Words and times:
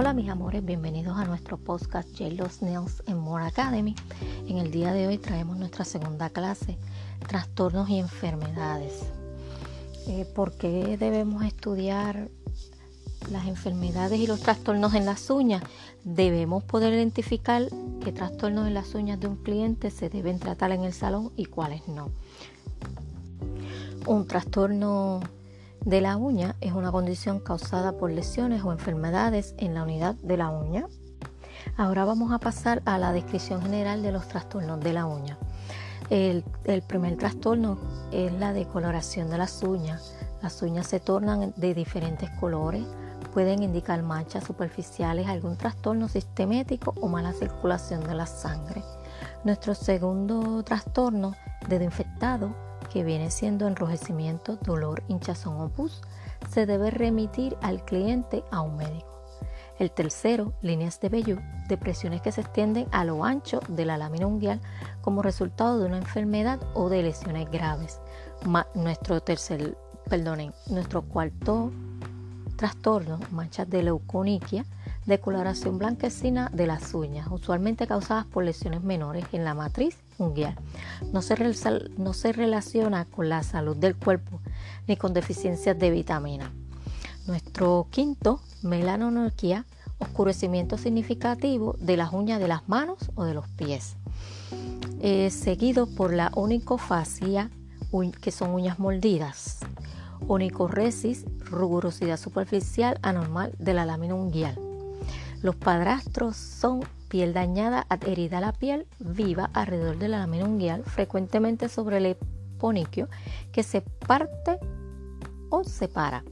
Hola 0.00 0.14
mis 0.14 0.28
amores, 0.28 0.64
bienvenidos 0.64 1.18
a 1.18 1.24
nuestro 1.24 1.56
podcast 1.56 2.08
J. 2.16 2.30
Los 2.34 2.62
Nails 2.62 3.02
en 3.08 3.18
More 3.18 3.46
Academy. 3.46 3.96
En 4.46 4.58
el 4.58 4.70
día 4.70 4.92
de 4.92 5.08
hoy 5.08 5.18
traemos 5.18 5.56
nuestra 5.56 5.84
segunda 5.84 6.30
clase, 6.30 6.78
trastornos 7.26 7.90
y 7.90 7.98
enfermedades. 7.98 9.02
Eh, 10.06 10.24
¿Por 10.36 10.52
qué 10.52 10.96
debemos 10.96 11.44
estudiar 11.44 12.28
las 13.32 13.48
enfermedades 13.48 14.20
y 14.20 14.28
los 14.28 14.38
trastornos 14.38 14.94
en 14.94 15.04
las 15.04 15.30
uñas? 15.30 15.64
Debemos 16.04 16.62
poder 16.62 16.92
identificar 16.92 17.64
qué 18.00 18.12
trastornos 18.12 18.68
en 18.68 18.74
las 18.74 18.94
uñas 18.94 19.18
de 19.18 19.26
un 19.26 19.34
cliente 19.34 19.90
se 19.90 20.08
deben 20.08 20.38
tratar 20.38 20.70
en 20.70 20.84
el 20.84 20.92
salón 20.92 21.32
y 21.34 21.46
cuáles 21.46 21.88
no. 21.88 22.12
Un 24.06 24.28
trastorno 24.28 25.22
de 25.84 26.00
la 26.00 26.16
uña 26.16 26.56
es 26.60 26.72
una 26.72 26.92
condición 26.92 27.40
causada 27.40 27.92
por 27.92 28.10
lesiones 28.10 28.62
o 28.62 28.72
enfermedades 28.72 29.54
en 29.58 29.74
la 29.74 29.82
unidad 29.82 30.14
de 30.16 30.36
la 30.36 30.50
uña. 30.50 30.86
Ahora 31.76 32.04
vamos 32.04 32.32
a 32.32 32.38
pasar 32.38 32.82
a 32.84 32.98
la 32.98 33.12
descripción 33.12 33.62
general 33.62 34.02
de 34.02 34.12
los 34.12 34.28
trastornos 34.28 34.80
de 34.80 34.92
la 34.92 35.06
uña. 35.06 35.38
El, 36.10 36.42
primer 36.86 37.16
trastorno 37.16 37.78
es 38.12 38.32
la 38.32 38.52
decoloración 38.52 39.28
de 39.30 39.38
las 39.38 39.62
uñas. 39.62 40.14
Las 40.42 40.62
uñas 40.62 40.86
se 40.86 41.00
tornan 41.00 41.52
de 41.56 41.74
diferentes 41.74 42.30
colores, 42.30 42.82
pueden 43.34 43.62
indicar 43.62 44.02
manchas 44.02 44.44
superficiales, 44.44 45.26
algún 45.26 45.56
trastorno 45.56 46.08
sistemático 46.08 46.94
o 47.00 47.08
mala 47.08 47.32
circulación 47.32 48.04
de 48.04 48.14
la 48.14 48.26
sangre. 48.26 48.82
Nuestro 49.44 49.74
segundo 49.74 50.62
trastorno, 50.62 51.34
dedo 51.68 51.84
infectado, 51.84 52.67
que 52.92 53.04
viene 53.04 53.30
siendo 53.30 53.66
enrojecimiento, 53.66 54.56
dolor, 54.56 55.02
hinchazón 55.08 55.60
o 55.60 55.68
pus, 55.68 56.02
se 56.50 56.66
debe 56.66 56.90
remitir 56.90 57.56
al 57.62 57.84
cliente 57.84 58.44
a 58.50 58.60
un 58.60 58.76
médico. 58.76 59.08
El 59.78 59.92
tercero, 59.92 60.54
líneas 60.60 61.00
de 61.00 61.08
vello, 61.08 61.38
depresiones 61.68 62.20
que 62.20 62.32
se 62.32 62.40
extienden 62.40 62.88
a 62.90 63.04
lo 63.04 63.24
ancho 63.24 63.60
de 63.68 63.84
la 63.84 63.96
lámina 63.96 64.26
unguial 64.26 64.60
como 65.02 65.22
resultado 65.22 65.78
de 65.78 65.86
una 65.86 65.98
enfermedad 65.98 66.58
o 66.74 66.88
de 66.88 67.02
lesiones 67.02 67.48
graves. 67.50 68.00
nuestro 68.74 69.22
nuestro 70.70 71.02
cuarto 71.02 71.70
trastorno, 72.56 73.20
manchas 73.30 73.70
de 73.70 73.84
leuconiquia, 73.84 74.64
decoloración 75.08 75.78
blanquecina 75.78 76.50
de 76.52 76.66
las 76.66 76.94
uñas, 76.94 77.26
usualmente 77.30 77.86
causadas 77.86 78.26
por 78.26 78.44
lesiones 78.44 78.82
menores 78.82 79.24
en 79.32 79.42
la 79.42 79.54
matriz 79.54 79.96
unguial. 80.18 80.54
No 81.12 81.22
se, 81.22 81.34
no 81.96 82.12
se 82.12 82.32
relaciona 82.32 83.06
con 83.06 83.28
la 83.28 83.42
salud 83.42 83.76
del 83.76 83.96
cuerpo 83.96 84.40
ni 84.86 84.96
con 84.96 85.14
deficiencias 85.14 85.78
de 85.78 85.90
vitamina. 85.90 86.52
Nuestro 87.26 87.88
quinto, 87.90 88.40
melanonorquía, 88.62 89.64
oscurecimiento 89.98 90.76
significativo 90.76 91.74
de 91.80 91.96
las 91.96 92.12
uñas 92.12 92.38
de 92.38 92.48
las 92.48 92.68
manos 92.68 93.10
o 93.14 93.24
de 93.24 93.34
los 93.34 93.48
pies. 93.48 93.96
seguido 95.30 95.86
por 95.86 96.12
la 96.12 96.30
onicofasia, 96.34 97.50
que 98.20 98.30
son 98.30 98.50
uñas 98.50 98.78
mordidas. 98.78 99.60
Onicorresis, 100.26 101.24
rugosidad 101.40 102.18
superficial 102.18 102.98
anormal 103.02 103.54
de 103.58 103.72
la 103.72 103.86
lámina 103.86 104.14
unguial. 104.14 104.67
Los 105.42 105.56
padrastros 105.56 106.36
son 106.36 106.80
piel 107.08 107.32
dañada 107.32 107.86
adherida 107.88 108.38
a 108.38 108.42
la 108.42 108.52
piel 108.52 108.86
viva 108.98 109.50
alrededor 109.54 109.98
de 109.98 110.08
la 110.08 110.18
lámina 110.18 110.44
unguial, 110.44 110.82
frecuentemente 110.84 111.68
sobre 111.68 111.98
el 111.98 112.06
eponiquio, 112.06 113.08
que 113.52 113.62
se 113.62 113.80
parte 113.80 114.58
o 115.50 115.64
separa. 115.64 116.24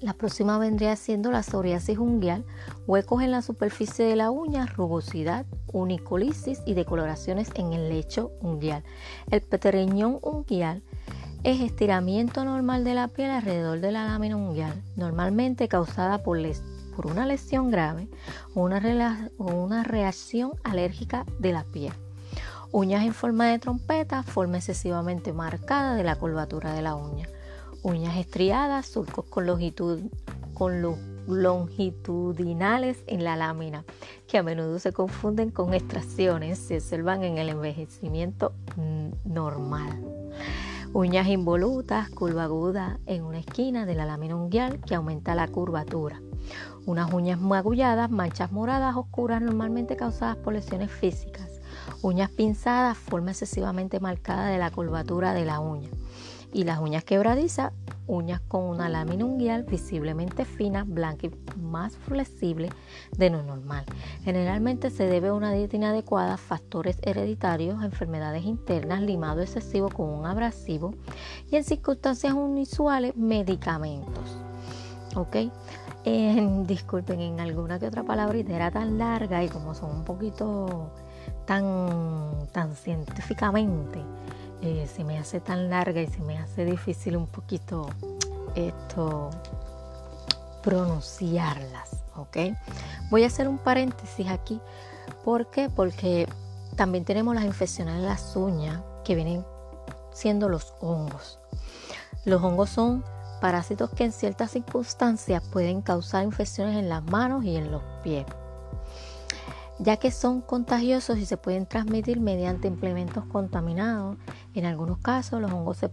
La 0.00 0.12
próxima 0.12 0.58
vendría 0.58 0.96
siendo 0.96 1.30
la 1.30 1.42
psoriasis 1.42 1.96
unguial, 1.96 2.44
huecos 2.86 3.22
en 3.22 3.30
la 3.30 3.40
superficie 3.40 4.04
de 4.04 4.16
la 4.16 4.30
uña, 4.30 4.66
rugosidad, 4.66 5.46
unicolisis 5.72 6.60
y 6.66 6.74
decoloraciones 6.74 7.50
en 7.54 7.72
el 7.72 7.88
lecho 7.88 8.30
unguial. 8.42 8.84
El 9.30 9.40
petereñón 9.40 10.18
unguial 10.20 10.82
es 11.42 11.62
estiramiento 11.62 12.44
normal 12.44 12.84
de 12.84 12.94
la 12.94 13.08
piel 13.08 13.30
alrededor 13.30 13.80
de 13.80 13.92
la 13.92 14.04
lámina 14.04 14.36
unguial, 14.36 14.82
normalmente 14.94 15.68
causada 15.68 16.22
por 16.22 16.38
por 16.94 17.06
una 17.06 17.26
lesión 17.26 17.70
grave 17.70 18.08
o 18.54 18.62
una, 18.62 19.30
una 19.38 19.82
reacción 19.82 20.52
alérgica 20.62 21.26
de 21.38 21.52
la 21.52 21.64
piel. 21.64 21.92
Uñas 22.72 23.04
en 23.04 23.14
forma 23.14 23.46
de 23.46 23.58
trompeta, 23.58 24.22
forma 24.22 24.56
excesivamente 24.56 25.32
marcada 25.32 25.94
de 25.94 26.02
la 26.02 26.16
curvatura 26.16 26.72
de 26.72 26.82
la 26.82 26.96
uña. 26.96 27.28
Uñas 27.82 28.16
estriadas, 28.16 28.86
surcos 28.86 29.26
con, 29.26 29.46
longitud, 29.46 30.00
con 30.54 30.82
longitudinales 31.28 33.04
en 33.06 33.22
la 33.22 33.36
lámina, 33.36 33.84
que 34.26 34.38
a 34.38 34.42
menudo 34.42 34.78
se 34.78 34.92
confunden 34.92 35.50
con 35.50 35.72
extracciones, 35.72 36.58
se 36.58 36.76
observan 36.76 37.22
en 37.22 37.38
el 37.38 37.50
envejecimiento 37.50 38.52
normal. 39.24 40.04
Uñas 40.92 41.26
involutas, 41.26 42.08
curva 42.10 42.44
aguda 42.44 42.98
en 43.06 43.24
una 43.24 43.38
esquina 43.38 43.84
de 43.84 43.94
la 43.94 44.06
lámina 44.06 44.36
unguial 44.36 44.80
que 44.80 44.94
aumenta 44.94 45.34
la 45.34 45.48
curvatura. 45.48 46.20
Unas 46.86 47.10
uñas 47.14 47.40
magulladas, 47.40 48.10
manchas 48.10 48.52
moradas 48.52 48.94
oscuras 48.94 49.40
normalmente 49.40 49.96
causadas 49.96 50.36
por 50.36 50.52
lesiones 50.52 50.90
físicas. 50.90 51.48
Uñas 52.02 52.30
pinzadas, 52.30 52.98
forma 52.98 53.30
excesivamente 53.30 54.00
marcada 54.00 54.48
de 54.48 54.58
la 54.58 54.70
curvatura 54.70 55.32
de 55.32 55.46
la 55.46 55.60
uña. 55.60 55.88
Y 56.52 56.64
las 56.64 56.78
uñas 56.80 57.02
quebradizas, 57.02 57.72
uñas 58.06 58.40
con 58.40 58.64
una 58.64 58.90
lámina 58.90 59.24
unguial 59.24 59.62
visiblemente 59.64 60.44
fina, 60.44 60.84
blanca 60.84 61.26
y 61.26 61.30
más 61.58 61.96
flexible 61.96 62.68
de 63.16 63.30
lo 63.30 63.42
normal. 63.42 63.86
Generalmente 64.22 64.90
se 64.90 65.06
debe 65.06 65.28
a 65.28 65.34
una 65.34 65.52
dieta 65.52 65.76
inadecuada, 65.76 66.36
factores 66.36 66.98
hereditarios, 67.02 67.82
enfermedades 67.82 68.44
internas, 68.44 69.00
limado 69.00 69.40
excesivo 69.40 69.88
con 69.88 70.10
un 70.10 70.26
abrasivo 70.26 70.94
y 71.50 71.56
en 71.56 71.64
circunstancias 71.64 72.34
inusuales, 72.34 73.16
medicamentos. 73.16 74.36
¿Ok? 75.16 75.36
disculpen, 76.66 77.20
en 77.20 77.40
alguna 77.40 77.78
que 77.78 77.86
otra 77.86 78.02
palabrita 78.02 78.54
era 78.54 78.70
tan 78.70 78.98
larga 78.98 79.42
y 79.42 79.48
como 79.48 79.74
son 79.74 79.90
un 79.90 80.04
poquito 80.04 80.90
tan, 81.46 82.48
tan 82.52 82.74
científicamente, 82.74 84.00
eh, 84.60 84.86
se 84.86 85.04
me 85.04 85.18
hace 85.18 85.40
tan 85.40 85.70
larga 85.70 86.00
y 86.00 86.06
se 86.06 86.20
me 86.20 86.38
hace 86.38 86.64
difícil 86.64 87.16
un 87.16 87.26
poquito 87.26 87.88
esto 88.54 89.30
pronunciarlas, 90.62 92.02
¿ok? 92.16 92.36
Voy 93.10 93.24
a 93.24 93.26
hacer 93.26 93.48
un 93.48 93.58
paréntesis 93.58 94.28
aquí. 94.28 94.60
¿Por 95.24 95.48
qué? 95.50 95.68
Porque 95.68 96.26
también 96.76 97.04
tenemos 97.04 97.34
las 97.34 97.44
infecciones 97.44 97.96
en 97.96 98.06
las 98.06 98.36
uñas 98.36 98.80
que 99.04 99.14
vienen 99.14 99.44
siendo 100.12 100.48
los 100.48 100.74
hongos. 100.80 101.38
Los 102.24 102.42
hongos 102.42 102.70
son 102.70 103.04
parásitos 103.34 103.90
que 103.90 104.04
en 104.04 104.12
ciertas 104.12 104.52
circunstancias 104.52 105.42
pueden 105.52 105.82
causar 105.82 106.24
infecciones 106.24 106.76
en 106.76 106.88
las 106.88 107.04
manos 107.04 107.44
y 107.44 107.56
en 107.56 107.70
los 107.70 107.82
pies, 108.02 108.26
ya 109.78 109.96
que 109.96 110.10
son 110.10 110.40
contagiosos 110.40 111.18
y 111.18 111.26
se 111.26 111.36
pueden 111.36 111.66
transmitir 111.66 112.20
mediante 112.20 112.68
implementos 112.68 113.24
contaminados. 113.26 114.16
En 114.54 114.66
algunos 114.66 114.98
casos 114.98 115.40
los 115.40 115.52
hongos 115.52 115.78
se, 115.78 115.90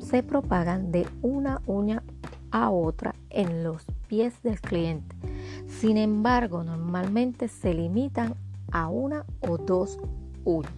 se 0.00 0.22
propagan 0.22 0.90
de 0.92 1.08
una 1.22 1.62
uña 1.66 2.02
a 2.50 2.70
otra 2.70 3.14
en 3.30 3.62
los 3.62 3.84
pies 4.08 4.42
del 4.42 4.60
cliente. 4.60 5.14
Sin 5.68 5.96
embargo, 5.96 6.64
normalmente 6.64 7.48
se 7.48 7.74
limitan 7.74 8.34
a 8.72 8.88
una 8.88 9.24
o 9.40 9.56
dos 9.56 9.98
uñas. 10.44 10.72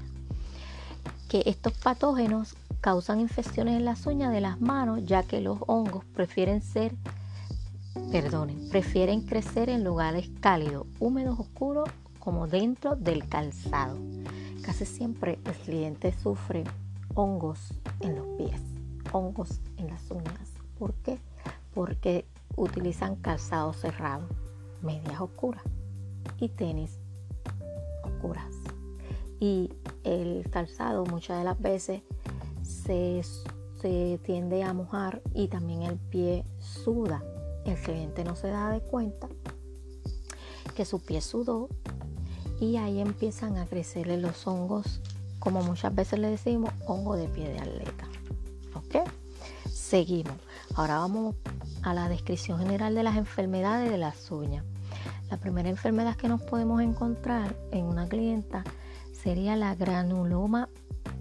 Que 1.28 1.42
estos 1.46 1.72
patógenos 1.78 2.54
causan 2.82 3.20
infecciones 3.20 3.76
en 3.76 3.84
las 3.84 4.06
uñas 4.06 4.32
de 4.32 4.40
las 4.40 4.60
manos, 4.60 5.04
ya 5.04 5.22
que 5.22 5.40
los 5.40 5.58
hongos 5.68 6.04
prefieren 6.04 6.60
ser, 6.60 6.92
perdonen, 8.10 8.68
prefieren 8.70 9.20
crecer 9.20 9.70
en 9.70 9.84
lugares 9.84 10.28
cálidos, 10.40 10.88
húmedos, 10.98 11.38
oscuros, 11.38 11.88
como 12.18 12.48
dentro 12.48 12.96
del 12.96 13.28
calzado. 13.28 13.98
Casi 14.62 14.84
siempre 14.84 15.38
el 15.44 15.52
cliente 15.52 16.12
sufre 16.12 16.64
hongos 17.14 17.72
en 18.00 18.16
los 18.16 18.26
pies, 18.36 18.60
hongos 19.12 19.60
en 19.76 19.86
las 19.86 20.10
uñas. 20.10 20.50
¿Por 20.76 20.92
qué? 20.94 21.20
Porque 21.74 22.26
utilizan 22.56 23.14
calzado 23.14 23.72
cerrado, 23.74 24.26
medias 24.82 25.20
oscuras 25.20 25.62
y 26.40 26.48
tenis 26.48 26.98
oscuras. 28.02 28.52
Y 29.38 29.70
el 30.02 30.50
calzado 30.50 31.04
muchas 31.06 31.38
de 31.38 31.44
las 31.44 31.60
veces 31.60 32.02
se, 32.84 33.22
tiende 34.22 34.62
a 34.62 34.72
mojar 34.72 35.22
y 35.34 35.48
también 35.48 35.82
el 35.82 35.96
pie 35.96 36.44
suda. 36.58 37.22
El 37.64 37.76
cliente 37.76 38.24
no 38.24 38.36
se 38.36 38.48
da 38.48 38.70
de 38.70 38.80
cuenta 38.80 39.28
que 40.74 40.84
su 40.84 41.00
pie 41.00 41.20
sudó 41.20 41.68
y 42.60 42.76
ahí 42.76 43.00
empiezan 43.00 43.56
a 43.58 43.66
crecerle 43.66 44.16
los 44.18 44.46
hongos, 44.46 45.00
como 45.38 45.62
muchas 45.62 45.94
veces 45.94 46.18
le 46.18 46.30
decimos, 46.30 46.72
hongo 46.86 47.16
de 47.16 47.28
pie 47.28 47.48
de 47.48 47.58
atleta. 47.58 48.08
¿Ok? 48.74 49.08
Seguimos. 49.68 50.36
Ahora 50.74 50.98
vamos 50.98 51.34
a 51.82 51.94
la 51.94 52.08
descripción 52.08 52.58
general 52.58 52.94
de 52.94 53.02
las 53.02 53.16
enfermedades 53.16 53.90
de 53.90 53.98
las 53.98 54.30
uñas. 54.30 54.64
la 55.30 55.38
primera 55.38 55.70
enfermedad 55.70 56.16
que 56.16 56.28
nos 56.28 56.42
podemos 56.42 56.82
encontrar 56.82 57.56
en 57.70 57.86
una 57.86 58.06
clienta 58.06 58.64
sería 59.12 59.56
la 59.56 59.74
granuloma 59.74 60.68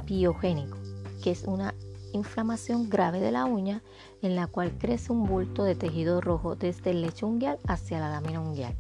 biogénico, 0.05 0.77
que 1.21 1.31
es 1.31 1.43
una 1.43 1.73
inflamación 2.13 2.89
grave 2.89 3.19
de 3.19 3.31
la 3.31 3.45
uña 3.45 3.83
en 4.21 4.35
la 4.35 4.45
cual 4.47 4.73
crece 4.77 5.13
un 5.13 5.25
bulto 5.25 5.63
de 5.63 5.75
tejido 5.75 6.19
rojo 6.21 6.55
desde 6.55 6.91
el 6.91 7.01
lecho 7.01 7.27
unguial 7.27 7.57
hacia 7.67 7.99
la 7.99 8.09
lámina 8.09 8.39
unguial. 8.39 8.75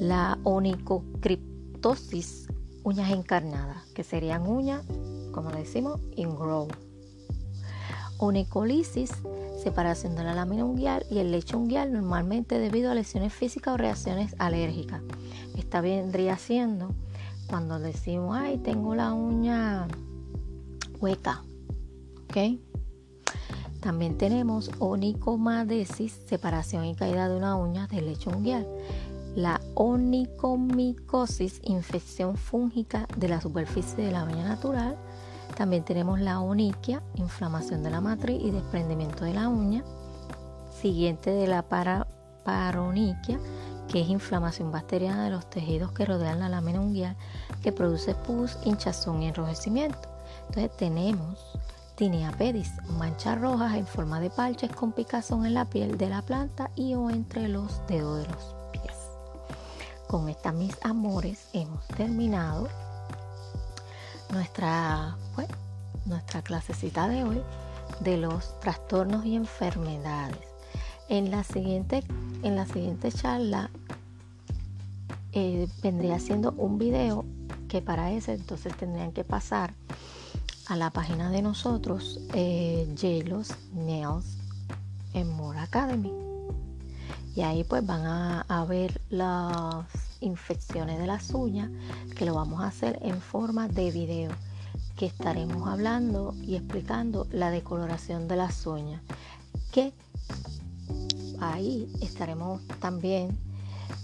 La 0.00 0.38
onicocriptosis, 0.42 2.48
uñas 2.84 3.10
encarnadas, 3.10 3.86
que 3.94 4.04
serían 4.04 4.46
uñas, 4.46 4.84
como 5.32 5.50
decimos, 5.50 5.98
ingrow. 6.16 6.68
Onicolisis, 8.18 9.12
separación 9.62 10.16
de 10.16 10.24
la 10.24 10.34
lámina 10.34 10.64
unguial 10.64 11.04
y 11.10 11.18
el 11.18 11.30
lecho 11.30 11.58
unguial 11.58 11.92
normalmente 11.92 12.58
debido 12.58 12.90
a 12.90 12.94
lesiones 12.94 13.34
físicas 13.34 13.74
o 13.74 13.76
reacciones 13.76 14.34
alérgicas. 14.38 15.02
Esta 15.56 15.82
vendría 15.82 16.38
siendo 16.38 16.94
cuando 17.46 17.78
decimos, 17.78 18.34
ay, 18.36 18.56
tengo 18.58 18.94
la 18.94 19.12
uña 19.12 19.86
hueca, 21.00 21.42
¿ok? 22.24 22.60
También 23.80 24.18
tenemos 24.18 24.70
onicomadesis, 24.80 26.20
separación 26.26 26.86
y 26.86 26.96
caída 26.96 27.28
de 27.28 27.36
una 27.36 27.54
uña 27.54 27.86
del 27.86 28.06
lecho 28.06 28.30
unguial. 28.30 28.66
La 29.36 29.60
onicomicosis, 29.74 31.60
infección 31.62 32.36
fúngica 32.36 33.06
de 33.16 33.28
la 33.28 33.40
superficie 33.40 34.04
de 34.04 34.10
la 34.10 34.24
uña 34.24 34.44
natural. 34.44 34.96
También 35.56 35.84
tenemos 35.84 36.18
la 36.20 36.40
oniquia, 36.40 37.02
inflamación 37.14 37.82
de 37.82 37.90
la 37.90 38.00
matriz 38.00 38.42
y 38.42 38.50
desprendimiento 38.50 39.24
de 39.24 39.34
la 39.34 39.48
uña. 39.48 39.84
Siguiente 40.80 41.30
de 41.30 41.46
la 41.46 41.62
para, 41.62 42.08
paroniquia, 42.44 43.38
que 43.88 44.00
es 44.00 44.08
inflamación 44.08 44.72
bacteriana 44.72 45.24
de 45.24 45.30
los 45.30 45.48
tejidos 45.48 45.92
que 45.92 46.06
rodean 46.06 46.40
la 46.40 46.48
lámina 46.48 46.80
unguial, 46.80 47.16
que 47.62 47.72
produce 47.72 48.14
pus, 48.14 48.58
hinchazón 48.64 49.22
y 49.22 49.28
enrojecimiento. 49.28 50.15
Entonces 50.48 50.76
tenemos 50.76 51.58
tinea 51.96 52.30
pedis, 52.32 52.70
manchas 52.98 53.40
rojas 53.40 53.74
en 53.74 53.86
forma 53.86 54.20
de 54.20 54.28
parches 54.28 54.70
con 54.70 54.92
picazón 54.92 55.46
en 55.46 55.54
la 55.54 55.64
piel 55.64 55.96
de 55.96 56.10
la 56.10 56.20
planta 56.20 56.70
y 56.76 56.94
o 56.94 57.08
entre 57.10 57.48
los 57.48 57.80
dedos 57.86 58.18
de 58.18 58.28
los 58.28 58.54
pies. 58.70 58.96
Con 60.06 60.28
estas 60.28 60.54
mis 60.54 60.76
amores 60.82 61.48
hemos 61.54 61.86
terminado 61.88 62.68
nuestra, 64.30 65.16
pues, 65.34 65.48
nuestra 66.04 66.42
clasecita 66.42 67.08
de 67.08 67.24
hoy 67.24 67.42
de 68.00 68.18
los 68.18 68.60
trastornos 68.60 69.24
y 69.24 69.34
enfermedades. 69.34 70.38
En 71.08 71.30
la 71.30 71.44
siguiente, 71.44 72.04
en 72.42 72.56
la 72.56 72.66
siguiente 72.66 73.10
charla 73.10 73.70
eh, 75.32 75.66
vendría 75.82 76.18
siendo 76.18 76.52
un 76.58 76.78
video 76.78 77.24
que 77.68 77.80
para 77.80 78.10
ese 78.10 78.34
entonces 78.34 78.76
tendrían 78.76 79.12
que 79.12 79.24
pasar 79.24 79.72
a 80.68 80.76
la 80.76 80.90
página 80.90 81.30
de 81.30 81.42
nosotros, 81.42 82.20
eh, 82.34 82.86
Nails 83.72 84.36
en 85.14 85.28
More 85.30 85.58
Academy. 85.58 86.12
Y 87.34 87.42
ahí 87.42 87.64
pues 87.64 87.84
van 87.84 88.04
a, 88.06 88.64
ver 88.68 89.00
las 89.10 89.86
infecciones 90.20 90.98
de 90.98 91.06
las 91.06 91.30
uñas, 91.30 91.70
que 92.16 92.24
lo 92.24 92.34
vamos 92.34 92.62
a 92.62 92.68
hacer 92.68 92.98
en 93.02 93.20
forma 93.20 93.68
de 93.68 93.90
video, 93.90 94.30
que 94.96 95.06
estaremos 95.06 95.68
hablando 95.68 96.34
y 96.42 96.56
explicando 96.56 97.26
la 97.30 97.50
decoloración 97.50 98.26
de 98.26 98.36
las 98.36 98.66
uñas, 98.66 99.02
que 99.70 99.92
ahí 101.40 101.92
estaremos 102.00 102.66
también 102.80 103.38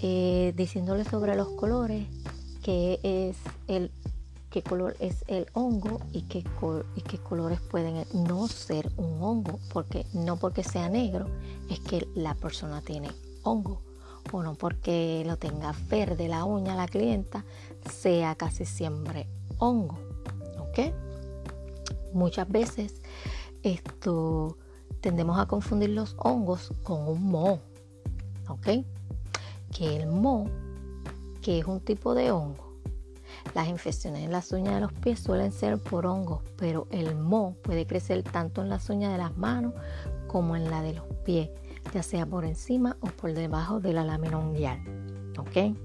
eh, 0.00 0.52
diciéndoles 0.56 1.08
sobre 1.08 1.34
los 1.34 1.48
colores, 1.48 2.06
que 2.62 3.00
es 3.02 3.36
el 3.66 3.90
qué 4.52 4.62
color 4.62 4.94
es 5.00 5.24
el 5.28 5.46
hongo 5.54 5.98
y 6.12 6.22
qué, 6.22 6.44
colores 7.22 7.58
pueden 7.62 8.04
no 8.12 8.46
ser 8.48 8.92
un 8.98 9.22
hongo, 9.22 9.58
porque 9.72 10.04
no 10.12 10.36
porque 10.36 10.62
sea 10.62 10.90
negro 10.90 11.26
es 11.70 11.80
que 11.80 12.06
la 12.14 12.34
persona 12.34 12.82
tiene 12.82 13.10
hongo, 13.42 13.80
o 14.30 14.42
no 14.42 14.54
porque 14.54 15.24
lo 15.26 15.38
tenga 15.38 15.74
verde 15.88 16.28
la 16.28 16.44
uña 16.44 16.76
la 16.76 16.86
clienta, 16.86 17.46
sea 17.90 18.34
casi 18.34 18.66
siempre 18.66 19.26
hongo, 19.56 19.98
¿ok? 20.58 20.92
Muchas 22.12 22.46
veces 22.46 23.00
esto 23.62 24.58
tendemos 25.00 25.38
a 25.38 25.46
confundir 25.46 25.90
los 25.90 26.14
hongos 26.18 26.74
con 26.82 27.08
un 27.08 27.24
moho, 27.24 27.58
¿ok? 28.48 28.84
Que 29.74 29.96
el 29.96 30.08
moho, 30.08 30.50
que 31.40 31.58
es 31.60 31.64
un 31.64 31.80
tipo 31.80 32.14
de 32.14 32.30
hongo, 32.30 32.71
las 33.54 33.68
infecciones 33.68 34.24
en 34.24 34.32
las 34.32 34.50
uñas 34.52 34.74
de 34.74 34.80
los 34.80 34.92
pies 34.92 35.20
suelen 35.20 35.52
ser 35.52 35.78
por 35.78 36.06
hongos, 36.06 36.40
pero 36.56 36.86
el 36.90 37.14
moho 37.14 37.54
puede 37.62 37.86
crecer 37.86 38.22
tanto 38.22 38.62
en 38.62 38.68
las 38.68 38.88
uñas 38.88 39.12
de 39.12 39.18
las 39.18 39.36
manos 39.36 39.74
como 40.26 40.56
en 40.56 40.70
la 40.70 40.82
de 40.82 40.94
los 40.94 41.04
pies, 41.24 41.50
ya 41.92 42.02
sea 42.02 42.24
por 42.24 42.44
encima 42.44 42.96
o 43.00 43.06
por 43.06 43.32
debajo 43.34 43.80
de 43.80 43.92
la 43.92 44.04
lámina 44.04 44.38
unguial. 44.38 44.80
¿Ok? 45.38 45.76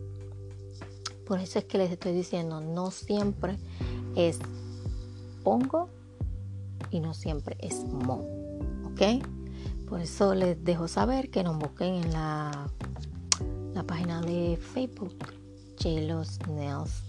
Por 1.25 1.39
eso 1.39 1.59
es 1.59 1.65
que 1.65 1.77
les 1.77 1.91
estoy 1.91 2.13
diciendo, 2.13 2.61
no 2.61 2.89
siempre 2.89 3.57
es 4.15 4.39
hongo 5.43 5.89
y 6.89 7.01
no 7.01 7.13
siempre 7.13 7.57
es 7.59 7.83
moho. 7.83 8.25
¿Ok? 8.85 9.23
Por 9.89 9.99
eso 9.99 10.33
les 10.35 10.63
dejo 10.63 10.87
saber 10.87 11.29
que 11.29 11.43
nos 11.43 11.57
busquen 11.57 11.95
en 11.95 12.13
la, 12.13 12.69
la 13.73 13.83
página 13.83 14.21
de 14.21 14.57
Facebook, 14.57 15.17
Chelos 15.75 16.39
Nails 16.47 17.06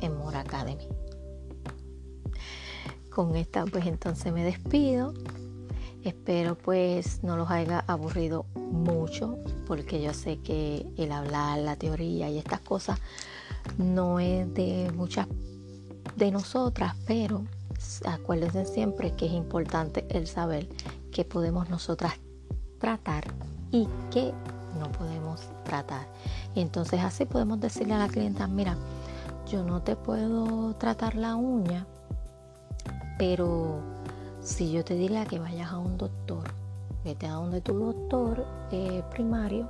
en 0.00 0.16
More 0.16 0.38
Academy. 0.38 0.86
Con 3.10 3.36
esta 3.36 3.64
pues 3.66 3.86
entonces 3.86 4.32
me 4.32 4.44
despido. 4.44 5.14
Espero 6.02 6.56
pues 6.56 7.22
no 7.22 7.36
los 7.36 7.50
haya 7.50 7.84
aburrido 7.86 8.44
mucho 8.54 9.38
porque 9.66 10.02
yo 10.02 10.12
sé 10.12 10.38
que 10.38 10.86
el 10.96 11.12
hablar, 11.12 11.58
la 11.60 11.76
teoría 11.76 12.28
y 12.28 12.38
estas 12.38 12.60
cosas 12.60 12.98
no 13.78 14.18
es 14.18 14.52
de 14.54 14.90
muchas 14.96 15.26
de 16.16 16.30
nosotras, 16.30 16.94
pero 17.06 17.44
acuérdense 18.04 18.64
siempre 18.64 19.14
que 19.14 19.26
es 19.26 19.32
importante 19.32 20.06
el 20.10 20.26
saber 20.26 20.68
que 21.10 21.24
podemos 21.24 21.70
nosotras 21.70 22.14
tratar 22.78 23.24
y 23.70 23.88
que 24.10 24.32
no 24.78 24.90
podemos 24.90 25.40
tratar. 25.64 26.08
Y 26.54 26.60
entonces 26.60 27.00
así 27.00 27.24
podemos 27.24 27.60
decirle 27.60 27.94
a 27.94 27.98
la 27.98 28.08
clienta, 28.08 28.46
mira, 28.46 28.76
yo 29.52 29.62
no 29.62 29.82
te 29.82 29.96
puedo 29.96 30.72
tratar 30.76 31.14
la 31.14 31.36
uña, 31.36 31.84
pero 33.18 33.80
si 34.40 34.72
yo 34.72 34.82
te 34.82 34.94
diría 34.94 35.26
que 35.26 35.38
vayas 35.38 35.70
a 35.70 35.76
un 35.76 35.98
doctor, 35.98 36.44
vete 37.04 37.26
a 37.26 37.32
donde 37.32 37.60
tu 37.60 37.74
doctor 37.74 38.46
eh, 38.70 39.02
primario 39.10 39.68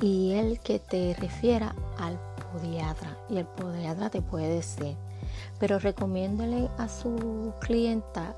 y 0.00 0.32
el 0.32 0.58
que 0.60 0.78
te 0.78 1.14
refiera 1.20 1.74
al 1.98 2.18
podiatra 2.50 3.14
y 3.28 3.36
el 3.36 3.44
podiatra 3.44 4.08
te 4.08 4.22
puede 4.22 4.48
decir, 4.48 4.96
pero 5.58 5.78
recomiéndale 5.78 6.70
a 6.78 6.88
su 6.88 7.52
clienta 7.60 8.34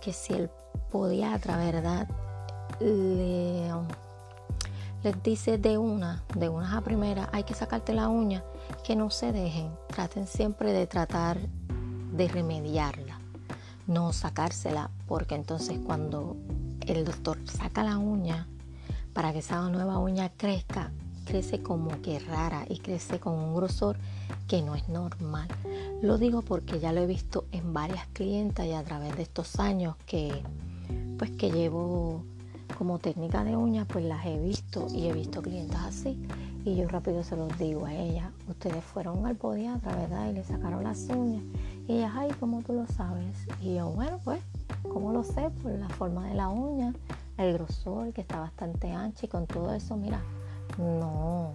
que 0.00 0.14
si 0.14 0.32
el 0.32 0.48
podiatra, 0.90 1.58
¿verdad? 1.58 2.08
Le, 2.80 3.70
les 5.02 5.22
dice 5.22 5.58
de 5.58 5.78
una, 5.78 6.22
de 6.34 6.48
unas 6.48 6.72
a 6.74 6.80
primera, 6.80 7.28
hay 7.32 7.44
que 7.44 7.54
sacarte 7.54 7.92
la 7.92 8.08
uña, 8.08 8.42
que 8.84 8.96
no 8.96 9.10
se 9.10 9.32
dejen, 9.32 9.70
traten 9.88 10.26
siempre 10.26 10.72
de 10.72 10.86
tratar 10.86 11.38
de 12.12 12.28
remediarla, 12.28 13.20
no 13.86 14.12
sacársela, 14.12 14.90
porque 15.06 15.34
entonces 15.34 15.78
cuando 15.84 16.36
el 16.86 17.04
doctor 17.04 17.38
saca 17.46 17.84
la 17.84 17.98
uña 17.98 18.48
para 19.12 19.32
que 19.32 19.40
esa 19.40 19.68
nueva 19.68 19.98
uña 19.98 20.30
crezca, 20.36 20.92
crece 21.24 21.62
como 21.62 22.00
que 22.02 22.18
rara 22.18 22.64
y 22.68 22.78
crece 22.78 23.18
con 23.18 23.34
un 23.34 23.54
grosor 23.54 23.98
que 24.46 24.62
no 24.62 24.74
es 24.74 24.88
normal. 24.88 25.48
Lo 26.00 26.18
digo 26.18 26.42
porque 26.42 26.78
ya 26.78 26.92
lo 26.92 27.00
he 27.00 27.06
visto 27.06 27.46
en 27.52 27.72
varias 27.72 28.06
clientas 28.08 28.66
y 28.66 28.72
a 28.72 28.82
través 28.82 29.16
de 29.16 29.22
estos 29.22 29.58
años 29.58 29.96
que 30.06 30.42
pues 31.18 31.30
que 31.32 31.50
llevo 31.50 32.24
como 32.76 32.98
técnica 32.98 33.44
de 33.44 33.56
uña, 33.56 33.84
pues 33.86 34.04
las 34.04 34.24
he 34.26 34.38
visto 34.38 34.86
y 34.92 35.08
he 35.08 35.12
visto 35.12 35.42
clientes 35.42 35.78
así 35.80 36.18
y 36.66 36.74
yo 36.74 36.88
rápido 36.88 37.22
se 37.22 37.36
los 37.36 37.56
digo 37.60 37.86
a 37.86 37.94
ella, 37.94 38.32
ustedes 38.48 38.82
fueron 38.82 39.24
al 39.24 39.36
podiatra, 39.36 39.94
¿verdad? 39.94 40.30
Y 40.30 40.32
le 40.32 40.42
sacaron 40.42 40.82
las 40.82 41.08
uñas. 41.08 41.44
Y 41.86 41.98
ella, 41.98 42.12
ay, 42.16 42.32
¿cómo 42.40 42.60
tú 42.62 42.72
lo 42.72 42.88
sabes? 42.88 43.46
Y 43.60 43.76
yo, 43.76 43.90
bueno, 43.90 44.18
pues, 44.24 44.40
¿cómo 44.82 45.12
lo 45.12 45.22
sé? 45.22 45.48
Por 45.62 45.70
la 45.70 45.88
forma 45.90 46.26
de 46.26 46.34
la 46.34 46.48
uña, 46.48 46.92
el 47.38 47.52
grosor, 47.52 48.12
que 48.12 48.20
está 48.20 48.40
bastante 48.40 48.90
ancha 48.90 49.26
y 49.26 49.28
con 49.28 49.46
todo 49.46 49.72
eso, 49.72 49.96
mira, 49.96 50.20
no, 50.76 51.52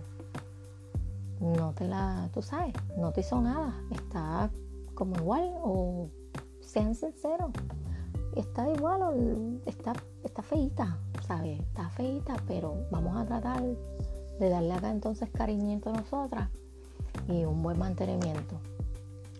no 1.41 1.73
te 1.73 1.89
la, 1.89 2.29
tú 2.33 2.41
sabes, 2.41 2.73
no 2.97 3.11
te 3.11 3.19
hizo 3.19 3.41
nada, 3.41 3.75
está 3.91 4.49
como 4.93 5.17
igual 5.17 5.51
o 5.61 6.07
sean 6.61 6.95
sinceros, 6.95 7.51
está 8.35 8.69
igual 8.69 9.61
está, 9.65 9.93
está 10.23 10.41
feita, 10.41 10.97
sabe, 11.27 11.53
está 11.53 11.89
feita, 11.89 12.35
pero 12.47 12.85
vamos 12.91 13.17
a 13.17 13.25
tratar 13.25 13.61
de 13.61 14.49
darle 14.49 14.73
acá 14.73 14.91
entonces 14.91 15.29
cariñito 15.29 15.89
a 15.89 15.93
nosotras 15.93 16.49
y 17.27 17.45
un 17.45 17.61
buen 17.61 17.77
mantenimiento. 17.77 18.59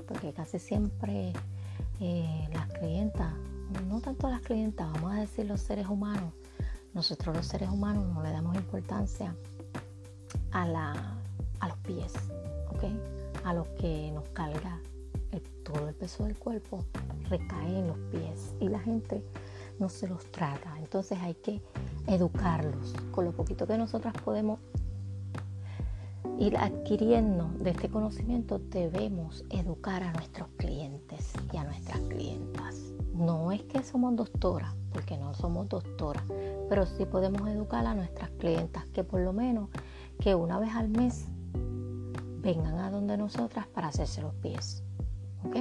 Porque 0.08 0.34
casi 0.34 0.60
siempre 0.60 1.34
eh, 2.00 2.50
las 2.54 2.68
clientas, 2.74 3.34
no 3.88 4.02
tanto 4.02 4.30
las 4.30 4.42
clientas, 4.42 4.92
vamos 4.94 5.14
a 5.14 5.22
decir 5.22 5.46
los 5.46 5.62
seres 5.62 5.88
humanos, 5.88 6.34
nosotros 6.94 7.36
los 7.36 7.48
seres 7.48 7.70
humanos 7.70 8.06
no 8.14 8.22
le 8.22 8.32
damos 8.32 8.56
importancia 8.56 9.34
a, 10.52 10.68
la, 10.68 10.94
a 11.60 11.68
los 11.68 11.78
pies, 11.78 12.14
¿ok? 12.72 13.46
A 13.46 13.54
los 13.54 13.68
que 13.70 14.12
nos 14.12 14.28
carga 14.30 14.80
todo 15.64 15.88
el 15.88 15.96
peso 15.96 16.26
del 16.26 16.38
cuerpo 16.38 16.84
recae 17.30 17.80
en 17.80 17.88
los 17.88 17.98
pies 18.12 18.54
y 18.60 18.68
la 18.68 18.80
gente 18.80 19.24
no 19.80 19.90
se 19.90 20.08
los 20.08 20.30
trata. 20.32 20.78
Entonces 20.80 21.18
hay 21.22 21.36
que 21.36 21.62
educarlos. 22.08 22.94
Con 23.12 23.26
lo 23.26 23.32
poquito 23.32 23.68
que 23.68 23.78
nosotras 23.78 24.14
podemos 24.24 24.60
ir 26.40 26.58
adquiriendo 26.58 27.50
de 27.60 27.72
este 27.72 27.90
conocimiento, 27.90 28.60
debemos 28.60 29.44
educar 29.50 30.04
a 30.04 30.12
nuestros 30.14 30.48
clientes 30.58 31.34
y 31.52 31.58
a 31.58 31.64
nuestras 31.64 32.00
clientas. 32.02 32.76
No 33.14 33.52
es 33.52 33.64
que 33.64 33.84
somos 33.84 34.16
doctoras, 34.16 34.74
porque 34.92 35.18
no 35.18 35.34
somos 35.34 35.70
doctoras, 35.70 36.24
pero 36.70 36.86
sí 36.86 37.06
podemos 37.06 37.48
educar 37.50 37.86
a 37.86 37.94
nuestras 37.94 38.30
clientas 38.32 38.86
que 38.88 39.04
por 39.04 39.22
lo 39.22 39.34
menos 39.34 39.70
que 40.20 40.34
una 40.34 40.60
vez 40.60 40.74
al 40.74 40.90
mes 40.90 41.26
vengan 42.42 42.80
a 42.80 42.90
donde 42.90 43.18
nosotras 43.18 43.68
para 43.68 43.90
hacerse 43.90 44.22
los 44.22 44.34
pies. 44.36 44.84
¿Ok? 45.46 45.58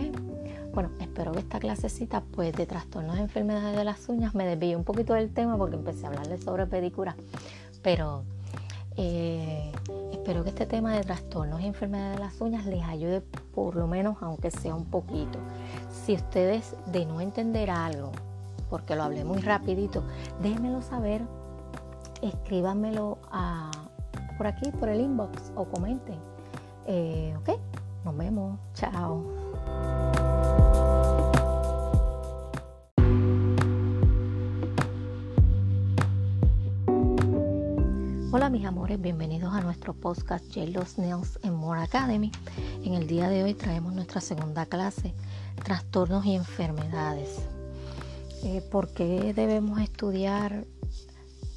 Bueno, 0.72 0.90
espero 1.00 1.32
que 1.32 1.40
esta 1.40 1.58
clasecita 1.58 2.22
pues 2.32 2.52
de 2.54 2.64
trastornos 2.66 3.16
de 3.16 3.22
enfermedades 3.22 3.76
de 3.76 3.84
las 3.84 4.08
uñas 4.08 4.34
me 4.34 4.46
desvíe 4.46 4.76
un 4.76 4.84
poquito 4.84 5.14
del 5.14 5.32
tema 5.32 5.56
porque 5.56 5.76
empecé 5.76 6.06
a 6.06 6.10
hablarles 6.10 6.44
sobre 6.44 6.66
pedicura, 6.66 7.16
pero 7.82 8.22
eh, 8.96 9.72
espero 10.12 10.44
que 10.44 10.50
este 10.50 10.66
tema 10.66 10.94
de 10.94 11.02
trastornos 11.02 11.60
y 11.60 11.66
enfermedades 11.66 12.18
de 12.18 12.24
las 12.24 12.40
uñas 12.40 12.66
les 12.66 12.84
ayude 12.84 13.20
por 13.54 13.74
lo 13.74 13.88
menos 13.88 14.18
aunque 14.20 14.50
sea 14.50 14.74
un 14.74 14.84
poquito. 14.84 15.38
Si 15.90 16.14
ustedes 16.14 16.76
de 16.86 17.04
no 17.04 17.20
entender 17.20 17.70
algo, 17.70 18.12
porque 18.68 18.94
lo 18.94 19.02
hablé 19.02 19.24
muy 19.24 19.40
rapidito, 19.40 20.04
déjenmelo 20.40 20.82
saber, 20.82 21.22
escríbanmelo 22.22 23.18
por 24.38 24.46
aquí, 24.46 24.70
por 24.70 24.88
el 24.88 25.00
inbox 25.00 25.50
o 25.56 25.64
comenten. 25.64 26.18
Eh, 26.86 27.34
ok, 27.40 27.58
nos 28.04 28.16
vemos, 28.16 28.58
chao. 28.74 29.39
Hola 38.32 38.48
mis 38.48 38.64
amores, 38.64 39.00
bienvenidos 39.00 39.52
a 39.52 39.60
nuestro 39.60 39.92
podcast 39.92 40.44
J-Los 40.54 40.98
Nails 40.98 41.40
en 41.42 41.52
More 41.52 41.82
Academy. 41.82 42.30
En 42.84 42.94
el 42.94 43.08
día 43.08 43.28
de 43.28 43.42
hoy 43.42 43.54
traemos 43.54 43.92
nuestra 43.92 44.20
segunda 44.20 44.66
clase, 44.66 45.14
trastornos 45.64 46.24
y 46.24 46.36
enfermedades. 46.36 47.40
Eh, 48.44 48.62
¿Por 48.70 48.88
qué 48.94 49.34
debemos 49.34 49.80
estudiar 49.80 50.64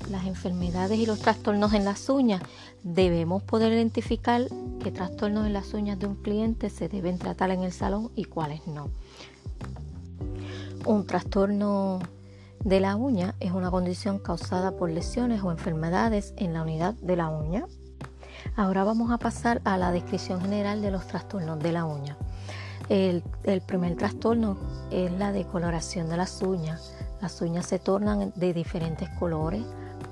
las 0.09 0.25
enfermedades 0.25 0.97
y 0.99 1.05
los 1.05 1.19
trastornos 1.19 1.73
en 1.73 1.85
las 1.85 2.09
uñas? 2.09 2.41
Debemos 2.83 3.43
poder 3.43 3.71
identificar 3.73 4.47
qué 4.83 4.91
trastornos 4.91 5.45
en 5.45 5.53
las 5.53 5.73
uñas 5.73 5.99
de 5.99 6.07
un 6.07 6.15
cliente 6.15 6.69
se 6.69 6.89
deben 6.89 7.17
tratar 7.17 7.51
en 7.51 7.63
el 7.63 7.71
salón 7.71 8.11
y 8.15 8.25
cuáles 8.25 8.65
no. 8.67 8.89
Un 10.85 11.05
trastorno 11.05 11.99
de 12.63 12.79
la 12.79 12.95
uña 12.95 13.35
es 13.39 13.51
una 13.51 13.71
condición 13.71 14.19
causada 14.19 14.71
por 14.71 14.89
lesiones 14.89 15.41
o 15.43 15.51
enfermedades 15.51 16.33
en 16.37 16.53
la 16.53 16.61
unidad 16.61 16.93
de 16.95 17.15
la 17.15 17.29
uña. 17.29 17.65
Ahora 18.55 18.83
vamos 18.83 19.11
a 19.11 19.17
pasar 19.17 19.61
a 19.63 19.77
la 19.77 19.91
descripción 19.91 20.41
general 20.41 20.81
de 20.81 20.91
los 20.91 21.07
trastornos 21.07 21.59
de 21.59 21.71
la 21.71 21.85
uña. 21.85 22.17
El, 22.89 23.23
primer 23.65 23.95
trastorno 23.95 24.57
es 24.91 25.11
la 25.13 25.31
decoloración 25.31 26.09
de 26.09 26.17
las 26.17 26.41
uñas. 26.41 26.93
Las 27.21 27.41
uñas 27.41 27.65
se 27.65 27.79
tornan 27.79 28.33
de 28.35 28.53
diferentes 28.53 29.09
colores, 29.09 29.63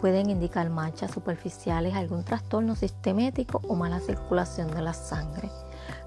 pueden 0.02 0.32
indicar 0.32 0.70
manchas 0.72 1.12
superficiales, 1.12 1.94
algún 1.94 2.26
trastorno 2.26 2.76
sistemático 2.76 3.62
o 3.68 3.76
mala 3.76 4.00
circulación 4.00 4.72
de 4.72 4.82
la 4.82 4.94
sangre. 4.94 5.50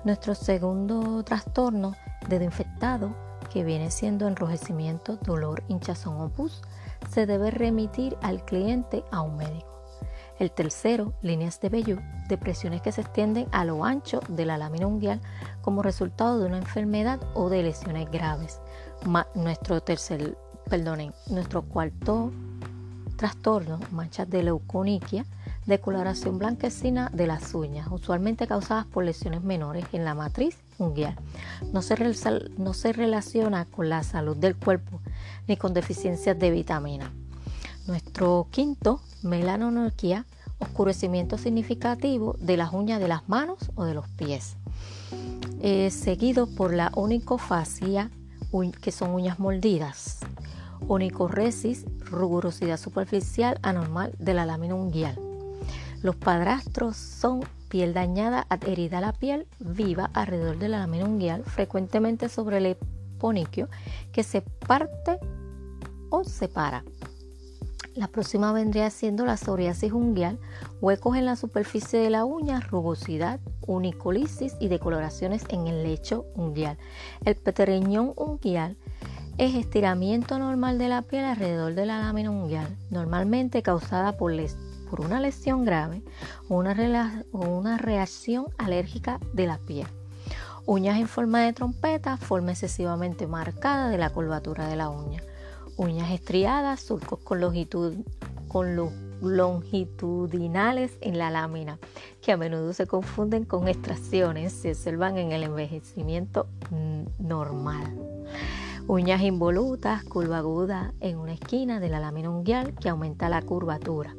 Nuestro 0.05 0.35
segundo 0.35 1.23
trastorno, 1.23 1.95
dedo 2.29 2.43
infectado, 2.43 3.15
que 3.53 3.63
viene 3.63 3.93
siendo 3.93 4.27
enrojecimiento, 4.27 5.17
dolor, 5.17 5.63
hinchazón 5.69 6.21
o 6.21 6.29
pus, 6.29 6.61
se 7.09 7.25
debe 7.25 7.53
remitir 7.53 8.17
al 8.21 8.45
cliente 8.45 9.05
a 9.13 9.23
un 9.23 9.37
médico. 9.37 9.83
El 10.41 10.51
tercero, 10.51 11.15
líneas 11.23 11.61
de 11.61 11.69
vello, 11.69 11.99
depresiones 12.29 12.83
que 12.83 12.91
se 12.91 13.03
extienden 13.03 13.47
a 13.53 13.65
lo 13.65 13.85
ancho 13.85 14.21
de 14.29 14.45
la 14.45 14.59
lámina 14.59 14.89
unguial 14.89 15.21
como 15.63 15.83
resultado 15.83 16.41
de 16.41 16.47
una 16.47 16.59
enfermedad 16.59 17.21
o 17.35 17.49
de 17.49 17.63
lesiones 17.63 18.11
graves. 18.11 18.61
nuestro 19.37 19.81
tercer, 19.81 20.37
perdonen, 20.69 21.13
nuestro 21.29 21.63
cuarto 21.63 22.33
trastorno, 23.17 23.81
manchas 23.91 24.29
de 24.29 24.43
leuconiquia, 24.43 25.25
de 25.67 25.81
coloración 25.81 26.39
blanquecina 26.39 27.11
de 27.13 27.27
las 27.27 27.55
uñas, 27.55 27.89
usualmente 27.91 28.47
causadas 28.47 28.87
por 28.87 29.05
lesiones 29.05 29.43
menores 29.43 29.87
en 29.93 30.05
la 30.05 30.15
matriz 30.15 30.59
unguial. 30.79 31.17
No 31.73 31.83
se, 31.83 31.95
no 32.59 32.75
se 32.75 32.93
relaciona 32.93 33.65
con 33.65 33.89
la 33.89 34.03
salud 34.03 34.37
del 34.37 34.57
cuerpo 34.57 35.01
ni 35.49 35.57
con 35.57 35.75
deficiencias 35.75 36.39
de 36.39 36.51
vitamina. 36.51 37.13
Nuestro 37.87 38.49
quinto, 38.51 39.01
melanonorquía, 39.23 40.27
oscurecimiento 40.59 41.39
significativo 41.39 42.37
de 42.41 42.57
las 42.57 42.73
uñas 42.73 43.01
de 43.01 43.09
las 43.09 43.29
manos 43.29 43.59
o 43.75 43.85
de 43.85 43.95
los 43.95 44.09
pies. 44.09 44.57
seguido 45.91 46.47
por 46.47 46.75
la 46.75 46.91
onicofasia, 46.95 48.11
que 48.81 48.93
son 48.93 49.11
uñas 49.11 49.39
mordidas. 49.39 50.21
Onicorresis, 50.89 51.87
rugosidad 52.01 52.77
superficial 52.77 53.59
anormal 53.63 54.15
de 54.19 54.35
la 54.35 54.47
lámina 54.47 54.75
unguial. 54.75 55.19
Los 56.03 56.17
padrastros 56.17 56.97
son 56.97 57.45
piel 57.69 57.95
dañada 57.95 58.47
adherida 58.51 58.99
a 58.99 59.01
la 59.01 59.13
piel 59.13 59.47
viva 59.59 60.11
alrededor 60.13 60.59
de 60.59 60.69
la 60.69 60.81
lámina 60.81 61.07
unguial, 61.07 61.43
frecuentemente 61.45 62.29
sobre 62.29 62.59
el 62.59 62.67
eponiquio, 62.67 63.69
que 64.13 64.23
se 64.23 64.43
parte 64.43 65.19
o 66.11 66.25
separa. 66.25 66.85
La 67.95 68.09
próxima 68.09 68.53
vendría 68.53 68.91
siendo 68.91 69.25
la 69.25 69.37
psoriasis 69.37 69.93
unguial, 69.93 70.39
huecos 70.81 71.17
en 71.17 71.27
la 71.27 71.37
superficie 71.37 72.01
de 72.01 72.11
la 72.11 72.25
uña, 72.25 72.59
rugosidad, 72.59 73.39
unicolisis 73.67 74.57
y 74.59 74.69
decoloraciones 74.69 75.45
en 75.49 75.69
el 75.69 75.85
lecho 75.85 76.27
unguial. 76.35 76.77
El 77.25 77.37
petereñón 77.37 78.13
unguial 78.17 78.77
es 79.37 79.55
estiramiento 79.57 80.39
normal 80.39 80.79
de 80.79 80.89
la 80.89 81.03
piel 81.03 81.25
alrededor 81.25 81.75
de 81.75 81.87
la 81.87 81.99
lámina 81.99 82.31
unguial, 82.31 82.77
normalmente 82.91 83.63
causada 83.63 84.17
por 84.17 84.33
una 84.99 85.21
lesión 85.21 85.65
grave 85.65 86.03
o 86.49 86.57
una, 86.57 87.79
reacción 87.79 88.47
alérgica 88.59 89.19
de 89.33 89.47
la 89.47 89.59
piel. 89.59 89.89
Uñas 90.67 90.99
en 90.99 91.09
forma 91.09 91.41
de 91.41 91.53
trompeta, 91.53 92.17
forma 92.17 92.53
excesivamente 92.53 93.27
marcada 93.27 93.89
de 93.89 93.99
la 93.99 94.11
curvatura 94.11 94.69
de 94.69 94.77
la 94.77 94.89
uña. 94.89 95.23
Uñas 95.77 96.13
estriadas, 96.13 96.81
surcos 96.81 97.19
con, 97.19 97.41
longitud, 97.41 97.95
longitudinales 99.21 100.97
en 101.01 101.19
la 101.19 101.31
lámina, 101.31 101.79
que 102.23 102.33
a 102.33 102.37
menudo 102.37 102.73
se 102.73 102.87
confunden 102.87 103.45
con 103.45 103.67
extracciones, 103.67 104.53
se 104.53 104.71
observan 104.71 105.19
en 105.19 105.33
el 105.33 105.43
envejecimiento 105.43 106.47
normal. 107.19 107.99
Uñas 108.87 109.23
involutas, 109.23 110.05
curva 110.05 110.39
aguda 110.39 110.93
en 111.01 111.19
una 111.19 111.33
esquina 111.33 111.81
de 111.81 111.89
la 111.89 112.01
lámina 112.01 112.29
unguial 112.29 112.75
que 112.75 112.91
aumenta 112.91 113.31
la 113.31 113.41
curvatura. 113.41 114.15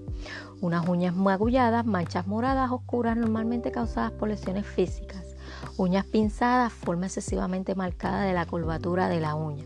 Unas 0.59 0.87
uñas 0.87 1.15
magulladas, 1.15 1.85
manchas 1.85 2.25
moradas 2.25 2.71
oscuras 2.71 3.15
normalmente 3.15 3.71
causadas 3.71 4.11
por 4.13 4.27
lesiones 4.27 4.65
físicas. 4.65 5.23
Uñas 5.77 6.07
pinzadas, 6.07 6.73
forma 6.73 7.05
excesivamente 7.05 7.75
marcada 7.75 8.23
de 8.23 8.33
la 8.33 8.47
curvatura 8.47 9.07
de 9.07 9.19
la 9.19 9.35
uña. 9.35 9.65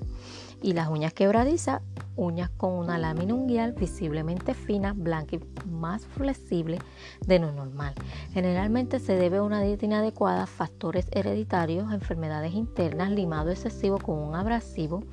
Y 0.62 0.74
las 0.74 0.90
uñas 0.90 1.14
quebradizas, 1.14 1.82
uñas 2.20 2.50
con 2.52 2.74
una 2.74 2.98
lámina 2.98 3.34
unguial 3.34 3.72
visiblemente 3.74 4.54
fina, 4.54 4.94
blanca 4.94 5.38
y 5.38 5.68
más 5.70 6.06
flexible 6.06 6.80
de 7.26 7.40
lo 7.40 7.52
normal. 7.52 7.94
Generalmente 8.34 9.00
se 9.00 9.16
debe 9.16 9.38
a 9.38 9.44
una 9.44 9.62
dieta 9.62 9.86
inadecuada, 9.86 10.46
factores 10.46 11.08
hereditarios, 11.12 11.92
enfermedades 11.94 12.54
internas, 12.54 13.10
limado 13.12 13.52
excesivo 13.52 13.98
con 13.98 14.18
un 14.18 14.36
abrasivo 14.36 15.04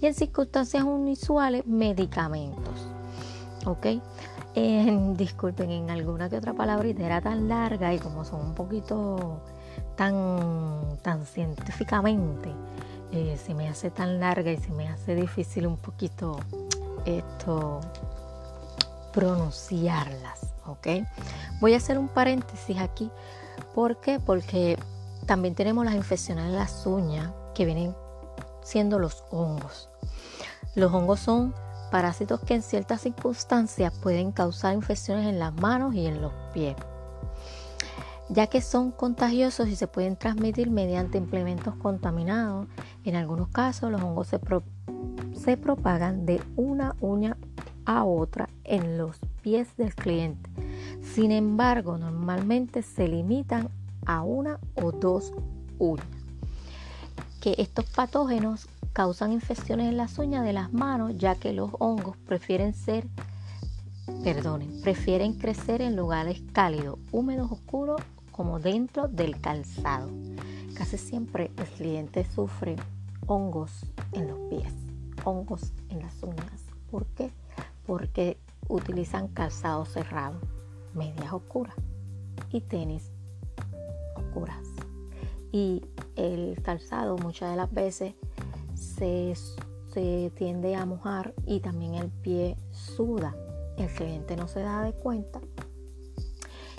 y 0.00 0.06
en 0.06 0.14
circunstancias 0.14 0.84
inusuales 0.84 1.66
medicamentos. 1.66 2.88
¿Ok? 3.66 3.86
disculpen, 5.16 5.70
en 5.70 5.90
alguna 5.90 6.28
que 6.28 6.36
otra 6.36 6.52
palabrita 6.52 7.04
era 7.04 7.20
tan 7.20 7.48
larga 7.48 7.94
y 7.94 7.98
como 7.98 8.24
son 8.24 8.40
un 8.40 8.54
poquito 8.54 9.40
tan, 9.96 10.98
tan 11.02 11.24
científicamente, 11.24 12.50
eh, 13.12 13.38
se 13.44 13.54
me 13.54 13.68
hace 13.68 13.90
tan 13.90 14.20
larga 14.20 14.52
y 14.52 14.56
se 14.56 14.70
me 14.70 14.88
hace 14.88 15.14
difícil 15.14 15.66
un 15.66 15.76
poquito 15.76 16.38
esto 17.04 17.80
pronunciarlas, 19.12 20.54
¿ok? 20.66 20.88
Voy 21.60 21.74
a 21.74 21.78
hacer 21.78 21.98
un 21.98 22.08
paréntesis 22.08 22.78
aquí. 22.78 23.10
¿Por 23.74 24.00
qué? 24.00 24.20
Porque 24.20 24.78
también 25.26 25.54
tenemos 25.54 25.84
las 25.84 25.94
infecciones 25.94 26.46
en 26.46 26.54
las 26.54 26.86
uñas 26.86 27.30
que 27.54 27.64
vienen 27.64 27.94
siendo 28.62 28.98
los 28.98 29.24
hongos. 29.30 29.88
Los 30.74 30.92
hongos 30.92 31.20
son 31.20 31.54
parásitos 31.90 32.40
que 32.40 32.54
en 32.54 32.62
ciertas 32.62 33.00
circunstancias 33.00 33.92
pueden 34.00 34.30
causar 34.30 34.74
infecciones 34.74 35.26
en 35.26 35.38
las 35.38 35.52
manos 35.54 35.94
y 35.94 36.06
en 36.06 36.22
los 36.22 36.32
pies, 36.52 36.76
ya 38.30 38.46
que 38.46 38.62
son 38.62 38.92
contagiosos 38.92 39.68
y 39.68 39.76
se 39.76 39.88
pueden 39.88 40.16
transmitir 40.16 40.70
mediante 40.70 41.18
implementos 41.18 41.74
contaminados. 41.74 42.68
En 43.04 43.16
algunos 43.16 43.48
casos 43.48 43.90
los 43.90 44.00
hongos 44.00 44.28
se, 44.28 44.40
se 45.34 45.56
propagan 45.56 46.26
de 46.26 46.40
una 46.56 46.94
uña 47.00 47.36
a 47.84 48.04
otra 48.04 48.48
en 48.62 48.98
los 48.98 49.18
pies 49.42 49.76
del 49.76 49.94
cliente. 49.94 50.48
Sin 51.02 51.32
embargo, 51.32 51.98
normalmente 51.98 52.82
se 52.82 53.08
limitan 53.08 53.68
a 54.06 54.22
una 54.22 54.60
o 54.74 54.92
dos 54.92 55.32
uñas. 55.78 56.06
Que 57.40 57.56
estos 57.58 57.86
patógenos 57.86 58.68
causan 58.92 59.32
infecciones 59.32 59.88
en 59.88 59.96
las 59.96 60.18
uñas 60.18 60.44
de 60.44 60.52
las 60.52 60.72
manos, 60.72 61.16
ya 61.16 61.34
que 61.34 61.52
los 61.52 61.70
hongos 61.80 62.16
prefieren 62.18 62.74
ser, 62.74 63.08
perdonen, 64.22 64.80
prefieren 64.82 65.34
crecer 65.34 65.82
en 65.82 65.96
lugares 65.96 66.42
cálidos, 66.52 66.98
húmedos, 67.10 67.50
oscuros, 67.50 68.00
como 68.40 68.58
dentro 68.58 69.06
del 69.06 69.38
calzado. 69.38 70.08
Casi 70.74 70.96
siempre 70.96 71.50
el 71.58 71.66
cliente 71.66 72.24
sufre 72.24 72.76
hongos 73.26 73.84
en 74.12 74.28
los 74.28 74.38
pies, 74.48 74.72
hongos 75.26 75.74
en 75.90 75.98
las 75.98 76.22
uñas. 76.22 76.64
¿Por 76.90 77.04
qué? 77.08 77.32
Porque 77.86 78.38
utilizan 78.66 79.28
calzado 79.28 79.84
cerrado, 79.84 80.40
medias 80.94 81.30
oscuras 81.34 81.74
y 82.50 82.62
tenis 82.62 83.12
oscuras. 84.16 84.66
Y 85.52 85.84
el 86.16 86.62
calzado 86.62 87.18
muchas 87.18 87.50
de 87.50 87.56
las 87.58 87.70
veces 87.70 88.14
se, 88.72 89.34
tiende 90.34 90.76
a 90.76 90.86
mojar 90.86 91.34
y 91.44 91.60
también 91.60 91.94
el 91.94 92.08
pie 92.08 92.56
suda. 92.70 93.36
El 93.76 93.88
cliente 93.88 94.34
no 94.34 94.48
se 94.48 94.60
da 94.60 94.82
de 94.82 94.94
cuenta 94.94 95.42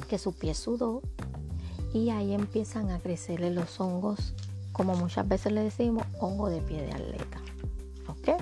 que 0.10 0.18
su 0.18 0.34
pie 0.34 0.56
sudó 0.56 1.04
y 1.94 2.10
ahí 2.10 2.34
empiezan 2.34 2.90
a 2.92 3.00
crecerle 3.00 3.52
los 3.52 3.80
hongos, 3.80 4.34
como 4.72 4.96
muchas 4.96 5.28
veces 5.28 5.52
le 5.52 5.64
decimos, 5.64 6.06
hongo 6.20 6.50
de 6.50 6.62
pie 6.62 6.82
de 6.82 6.92
atleta. 6.92 7.42
¿Ok? 8.08 8.42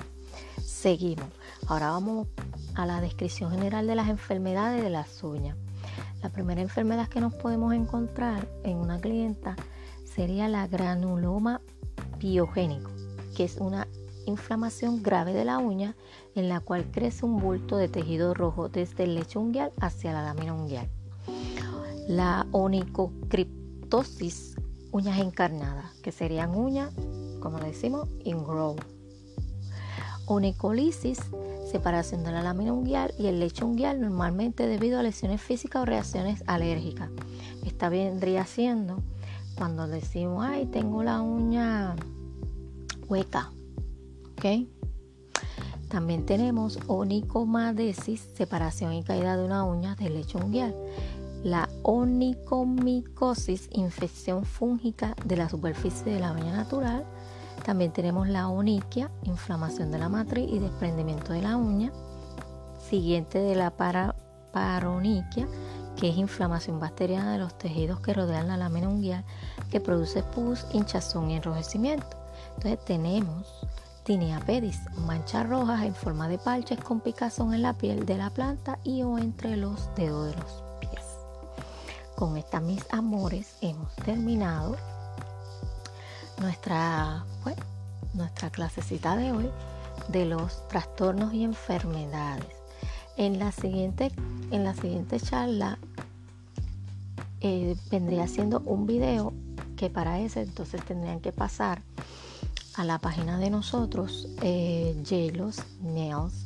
Seguimos. 0.62 1.26
Ahora 1.66 1.90
vamos 1.90 2.28
a 2.74 2.86
la 2.86 3.00
descripción 3.00 3.50
general 3.50 3.86
de 3.86 3.94
las 3.94 4.08
enfermedades 4.08 4.82
de 4.82 4.90
las 4.90 5.22
uñas. 5.22 5.56
La 6.22 6.30
primera 6.30 6.60
enfermedad 6.60 7.08
que 7.08 7.20
nos 7.20 7.34
podemos 7.34 7.74
encontrar 7.74 8.48
en 8.62 8.76
una 8.76 9.00
clienta 9.00 9.56
sería 10.04 10.48
la 10.48 10.66
granuloma 10.66 11.60
biogénico 12.18 12.90
que 13.34 13.44
es 13.44 13.56
una 13.56 13.88
inflamación 14.26 15.02
grave 15.02 15.32
de 15.32 15.44
la 15.44 15.58
uña 15.58 15.96
en 16.34 16.48
la 16.48 16.60
cual 16.60 16.84
crece 16.90 17.24
un 17.24 17.38
bulto 17.38 17.76
de 17.76 17.88
tejido 17.88 18.34
rojo 18.34 18.68
desde 18.68 19.04
el 19.04 19.14
lecho 19.14 19.40
unguial 19.40 19.72
hacia 19.80 20.12
la 20.12 20.22
lámina 20.22 20.52
unguial. 20.52 20.88
La 22.10 22.46
onicocriptosis, 22.50 24.56
uñas 24.90 25.20
encarnadas, 25.20 25.94
que 26.02 26.10
serían 26.10 26.56
uñas, 26.56 26.92
como 27.38 27.60
decimos, 27.60 28.08
ingrow. 28.24 28.74
Onicolisis, 30.26 31.20
separación 31.70 32.24
de 32.24 32.32
la 32.32 32.42
lámina 32.42 32.72
unguial 32.72 33.14
y 33.16 33.28
el 33.28 33.38
lecho 33.38 33.64
unguial 33.64 34.00
normalmente 34.00 34.66
debido 34.66 34.98
a 34.98 35.04
lesiones 35.04 35.40
físicas 35.40 35.82
o 35.82 35.84
reacciones 35.84 36.42
alérgicas. 36.48 37.10
Esta 37.64 37.88
vendría 37.88 38.44
siendo 38.44 39.00
cuando 39.54 39.86
decimos, 39.86 40.44
ay, 40.44 40.66
tengo 40.66 41.04
la 41.04 41.22
uña 41.22 41.94
hueca. 43.08 43.52
¿Ok? 44.32 44.66
También 45.88 46.26
tenemos 46.26 46.80
onicomadesis, 46.88 48.28
separación 48.34 48.94
y 48.94 49.04
caída 49.04 49.36
de 49.36 49.44
una 49.44 49.62
uña 49.62 49.94
del 49.94 50.14
lecho 50.14 50.38
unguial. 50.38 50.74
Onicomicosis, 51.92 53.68
infección 53.72 54.44
fúngica 54.44 55.16
de 55.24 55.36
la 55.36 55.48
superficie 55.48 56.12
de 56.12 56.20
la 56.20 56.30
uña 56.30 56.52
natural. 56.52 57.04
También 57.64 57.92
tenemos 57.92 58.28
la 58.28 58.46
oniquia, 58.46 59.10
inflamación 59.24 59.90
de 59.90 59.98
la 59.98 60.08
matriz 60.08 60.48
y 60.52 60.60
desprendimiento 60.60 61.32
de 61.32 61.42
la 61.42 61.56
uña. 61.56 61.90
Siguiente 62.78 63.40
de 63.40 63.56
la 63.56 63.72
para, 63.72 64.14
paroniquia, 64.52 65.48
que 65.96 66.10
es 66.10 66.16
inflamación 66.16 66.78
bacteriana 66.78 67.32
de 67.32 67.38
los 67.38 67.58
tejidos 67.58 67.98
que 67.98 68.14
rodean 68.14 68.46
la 68.46 68.56
lámina 68.56 68.88
unguial, 68.88 69.24
que 69.72 69.80
produce 69.80 70.22
pus, 70.22 70.66
hinchazón 70.72 71.32
y 71.32 71.34
enrojecimiento. 71.34 72.16
Entonces 72.54 72.84
tenemos 72.84 73.66
tinea 74.04 74.38
pedis, 74.38 74.78
manchas 74.94 75.48
rojas 75.48 75.82
en 75.82 75.96
forma 75.96 76.28
de 76.28 76.38
parches 76.38 76.78
con 76.78 77.00
picazón 77.00 77.52
en 77.52 77.62
la 77.62 77.76
piel 77.76 78.06
de 78.06 78.16
la 78.16 78.30
planta 78.30 78.78
y 78.84 79.02
o 79.02 79.18
entre 79.18 79.56
los 79.56 79.92
dedos 79.96 80.28
de 80.28 80.40
los. 80.40 80.69
Con 82.20 82.36
estas 82.36 82.60
mis 82.62 82.84
amores 82.92 83.56
hemos 83.62 83.96
terminado 83.96 84.76
nuestra, 86.38 87.24
pues, 87.42 87.56
nuestra 88.12 88.50
clasecita 88.50 89.16
de 89.16 89.32
hoy 89.32 89.50
de 90.08 90.26
los 90.26 90.68
trastornos 90.68 91.32
y 91.32 91.44
enfermedades. 91.44 92.44
En 93.16 93.38
la 93.38 93.52
siguiente, 93.52 94.12
en 94.50 94.64
la 94.64 94.74
siguiente 94.74 95.18
charla 95.18 95.78
eh, 97.40 97.74
vendría 97.90 98.28
siendo 98.28 98.60
un 98.66 98.86
video 98.86 99.32
que 99.78 99.88
para 99.88 100.20
ese 100.20 100.42
entonces 100.42 100.84
tendrían 100.84 101.20
que 101.20 101.32
pasar 101.32 101.80
a 102.74 102.84
la 102.84 102.98
página 102.98 103.38
de 103.38 103.48
nosotros, 103.48 104.28
eh, 104.42 104.94
Nails 105.80 106.44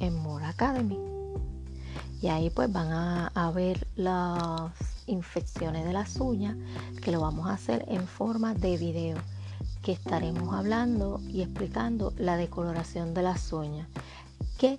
en 0.00 0.16
More 0.16 0.46
Academy. 0.46 0.98
Y 2.20 2.28
ahí 2.28 2.50
pues 2.50 2.70
van 2.72 2.90
a, 2.92 3.50
ver 3.52 3.86
las 3.94 4.72
infecciones 5.08 5.84
de 5.84 5.92
las 5.92 6.16
uñas, 6.16 6.56
que 7.02 7.12
lo 7.12 7.20
vamos 7.20 7.48
a 7.48 7.54
hacer 7.54 7.84
en 7.88 8.06
forma 8.06 8.54
de 8.54 8.76
video, 8.76 9.18
que 9.82 9.92
estaremos 9.92 10.54
hablando 10.54 11.20
y 11.28 11.42
explicando 11.42 12.12
la 12.16 12.36
decoloración 12.36 13.14
de 13.14 13.22
las 13.22 13.52
uñas. 13.52 13.88
Que 14.58 14.78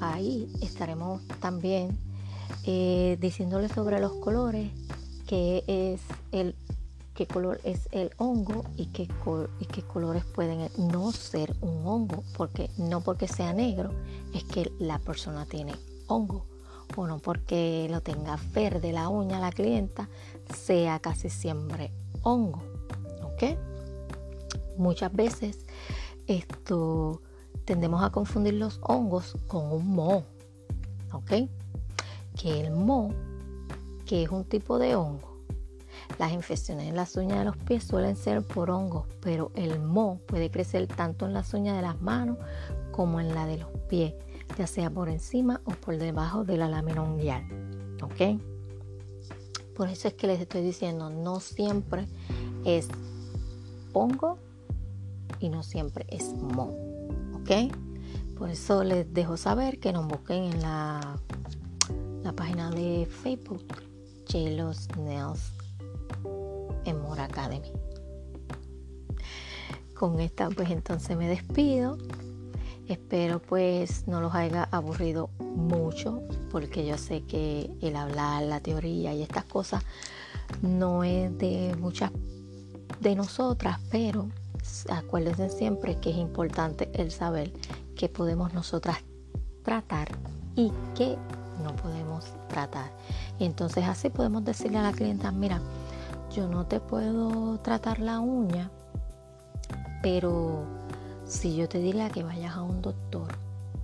ahí 0.00 0.50
estaremos 0.60 1.22
también 1.40 1.96
eh, 2.64 3.16
diciéndoles 3.20 3.72
sobre 3.72 4.00
los 4.00 4.12
colores, 4.14 4.70
que 5.26 5.64
es 5.66 6.00
el 6.32 6.54
qué 7.14 7.26
color 7.26 7.60
es 7.64 7.88
el 7.92 8.10
hongo 8.16 8.64
qué, 8.92 9.08
y 9.60 9.66
qué 9.66 9.82
colores 9.82 10.24
pueden 10.24 10.68
no 10.78 11.12
ser 11.12 11.54
un 11.60 11.86
hongo, 11.86 12.24
porque 12.36 12.70
no 12.78 13.00
porque 13.02 13.28
sea 13.28 13.52
negro 13.52 13.92
es 14.34 14.44
que 14.44 14.72
la 14.78 14.98
persona 14.98 15.46
tiene 15.46 15.74
hongo, 16.06 16.46
o 16.96 17.06
no 17.06 17.18
porque 17.18 17.86
lo 17.90 18.00
tenga 18.00 18.38
verde 18.52 18.92
la 18.92 19.08
uña 19.08 19.40
la 19.40 19.52
clienta, 19.52 20.08
sea 20.54 20.98
casi 21.00 21.30
siempre 21.30 21.92
hongo, 22.22 22.62
¿ok? 23.22 23.56
Muchas 24.76 25.12
veces 25.12 25.64
esto 26.26 27.20
tendemos 27.64 28.02
a 28.02 28.10
confundir 28.10 28.54
los 28.54 28.80
hongos 28.82 29.36
con 29.46 29.72
un 29.72 29.94
moho, 29.94 30.24
¿ok? 31.12 31.48
Que 32.40 32.60
el 32.60 32.70
moho, 32.72 33.12
que 34.06 34.24
es 34.24 34.30
un 34.30 34.44
tipo 34.44 34.78
de 34.78 34.96
hongo, 34.96 35.32
las 36.18 36.32
infecciones 36.32 36.88
en 36.88 36.96
las 36.96 37.16
uñas 37.16 37.38
de 37.38 37.44
los 37.44 37.56
pies 37.56 37.84
suelen 37.84 38.16
ser 38.16 38.42
por 38.42 38.70
hongos, 38.70 39.06
pero 39.20 39.50
el 39.54 39.78
moho 39.80 40.18
puede 40.26 40.50
crecer 40.50 40.86
tanto 40.86 41.26
en 41.26 41.32
las 41.32 41.54
uñas 41.54 41.76
de 41.76 41.82
las 41.82 42.00
manos 42.00 42.38
como 42.90 43.20
en 43.20 43.34
la 43.34 43.46
de 43.46 43.58
los 43.58 43.68
pies, 43.88 44.14
ya 44.56 44.66
sea 44.66 44.90
por 44.90 45.08
encima 45.08 45.60
o 45.64 45.70
por 45.70 45.96
debajo 45.96 46.44
de 46.44 46.56
la 46.56 46.68
lámina 46.68 47.02
unguial. 47.02 47.44
¿Ok? 48.02 48.40
Por 49.74 49.88
eso 49.88 50.08
es 50.08 50.14
que 50.14 50.26
les 50.26 50.40
estoy 50.40 50.62
diciendo, 50.62 51.10
no 51.10 51.40
siempre 51.40 52.06
es 52.64 52.88
hongo 53.92 54.38
y 55.40 55.48
no 55.48 55.62
siempre 55.62 56.06
es 56.08 56.32
moho. 56.34 56.76
¿Ok? 57.34 57.72
Por 58.36 58.50
eso 58.50 58.84
les 58.84 59.12
dejo 59.12 59.36
saber 59.36 59.78
que 59.78 59.92
nos 59.92 60.06
busquen 60.06 60.44
en 60.44 60.62
la, 60.62 61.18
la 62.22 62.32
página 62.32 62.70
de 62.70 63.06
Facebook, 63.06 63.66
Chelos 64.24 64.88
Nails 64.98 65.52
en 66.84 67.00
Mora 67.00 67.24
Academy. 67.24 67.72
Con 69.94 70.20
esta 70.20 70.48
pues 70.50 70.70
entonces 70.70 71.16
me 71.16 71.28
despido. 71.28 71.96
Espero 72.88 73.40
pues 73.40 74.06
no 74.08 74.20
los 74.20 74.34
haya 74.34 74.68
aburrido 74.70 75.30
mucho 75.38 76.22
porque 76.50 76.84
yo 76.84 76.98
sé 76.98 77.22
que 77.22 77.70
el 77.80 77.96
hablar, 77.96 78.42
la 78.42 78.60
teoría 78.60 79.14
y 79.14 79.22
estas 79.22 79.44
cosas 79.44 79.84
no 80.60 81.04
es 81.04 81.36
de 81.38 81.74
muchas 81.78 82.10
de 83.00 83.14
nosotras, 83.14 83.78
pero 83.90 84.28
acuérdense 84.90 85.48
siempre 85.48 85.98
que 85.98 86.10
es 86.10 86.16
importante 86.16 86.90
el 86.94 87.10
saber 87.10 87.52
que 87.96 88.08
podemos 88.08 88.52
nosotras 88.52 88.98
tratar 89.62 90.08
y 90.56 90.72
qué 90.94 91.16
no 91.62 91.74
podemos 91.76 92.24
tratar. 92.48 92.90
Entonces 93.38 93.84
así 93.84 94.10
podemos 94.10 94.44
decirle 94.44 94.78
a 94.78 94.82
la 94.82 94.92
clienta, 94.92 95.30
mira, 95.30 95.60
yo 96.34 96.48
no 96.48 96.66
te 96.66 96.80
puedo 96.80 97.58
tratar 97.60 98.00
la 98.00 98.20
uña, 98.20 98.70
pero 100.02 100.64
si 101.24 101.56
yo 101.56 101.68
te 101.68 101.78
diría 101.78 102.10
que 102.10 102.22
vayas 102.22 102.56
a 102.56 102.62
un 102.62 102.82
doctor, 102.82 103.28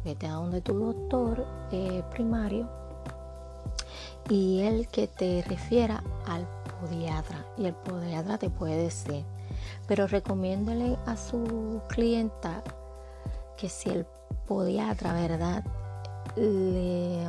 vete 0.05 0.27
a 0.27 0.33
donde 0.33 0.61
tu 0.61 0.74
doctor 0.74 1.46
eh, 1.72 2.03
primario 2.11 2.68
y 4.29 4.61
él 4.61 4.88
que 4.88 5.07
te 5.07 5.42
refiera 5.46 6.03
al 6.27 6.46
podiatra 6.81 7.44
y 7.57 7.66
el 7.66 7.74
podiatra 7.74 8.38
te 8.38 8.51
puede 8.51 8.77
decir, 8.77 9.24
pero 9.87 10.07
recomiéndele 10.07 10.96
a 11.07 11.16
su 11.16 11.81
clienta 11.88 12.62
que 13.57 13.68
si 13.68 13.90
el 13.90 14.07
podiatra, 14.46 15.12
¿verdad? 15.14 15.64
Le, 16.37 17.27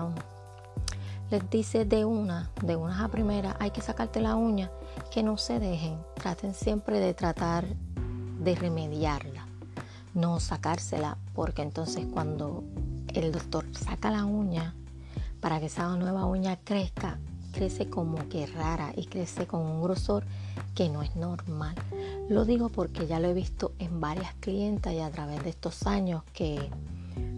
les 1.29 1.49
dice 1.49 1.85
de 1.85 2.05
una, 2.05 2.51
de 2.61 2.75
una 2.75 3.03
a 3.03 3.07
primera, 3.07 3.55
hay 3.59 3.71
que 3.71 3.81
sacarte 3.81 4.19
la 4.19 4.35
uña, 4.35 4.71
que 5.11 5.23
no 5.23 5.37
se 5.37 5.59
dejen, 5.59 5.97
traten 6.15 6.53
siempre 6.53 6.99
de 6.99 7.13
tratar 7.13 7.65
de 8.39 8.55
remediarla, 8.55 9.38
no 10.13 10.39
sacársela, 10.39 11.17
porque 11.33 11.61
entonces 11.61 12.05
cuando 12.11 12.63
el 13.13 13.31
doctor 13.31 13.65
saca 13.73 14.11
la 14.11 14.25
uña 14.25 14.75
para 15.39 15.59
que 15.59 15.67
esa 15.67 15.95
nueva 15.95 16.25
uña 16.25 16.57
crezca, 16.63 17.19
crece 17.51 17.89
como 17.89 18.27
que 18.29 18.45
rara 18.45 18.93
y 18.95 19.05
crece 19.05 19.47
con 19.47 19.61
un 19.61 19.81
grosor 19.81 20.23
que 20.75 20.89
no 20.89 21.01
es 21.01 21.15
normal. 21.15 21.75
Lo 22.29 22.45
digo 22.45 22.69
porque 22.69 23.07
ya 23.07 23.19
lo 23.19 23.27
he 23.27 23.33
visto 23.33 23.73
en 23.79 23.99
varias 23.99 24.33
clientas 24.39 24.93
y 24.93 24.99
a 24.99 25.09
través 25.09 25.43
de 25.43 25.49
estos 25.49 25.85
años 25.87 26.23
que 26.33 26.69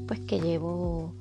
pues 0.07 0.19
que 0.19 0.41
llevo 0.41 1.13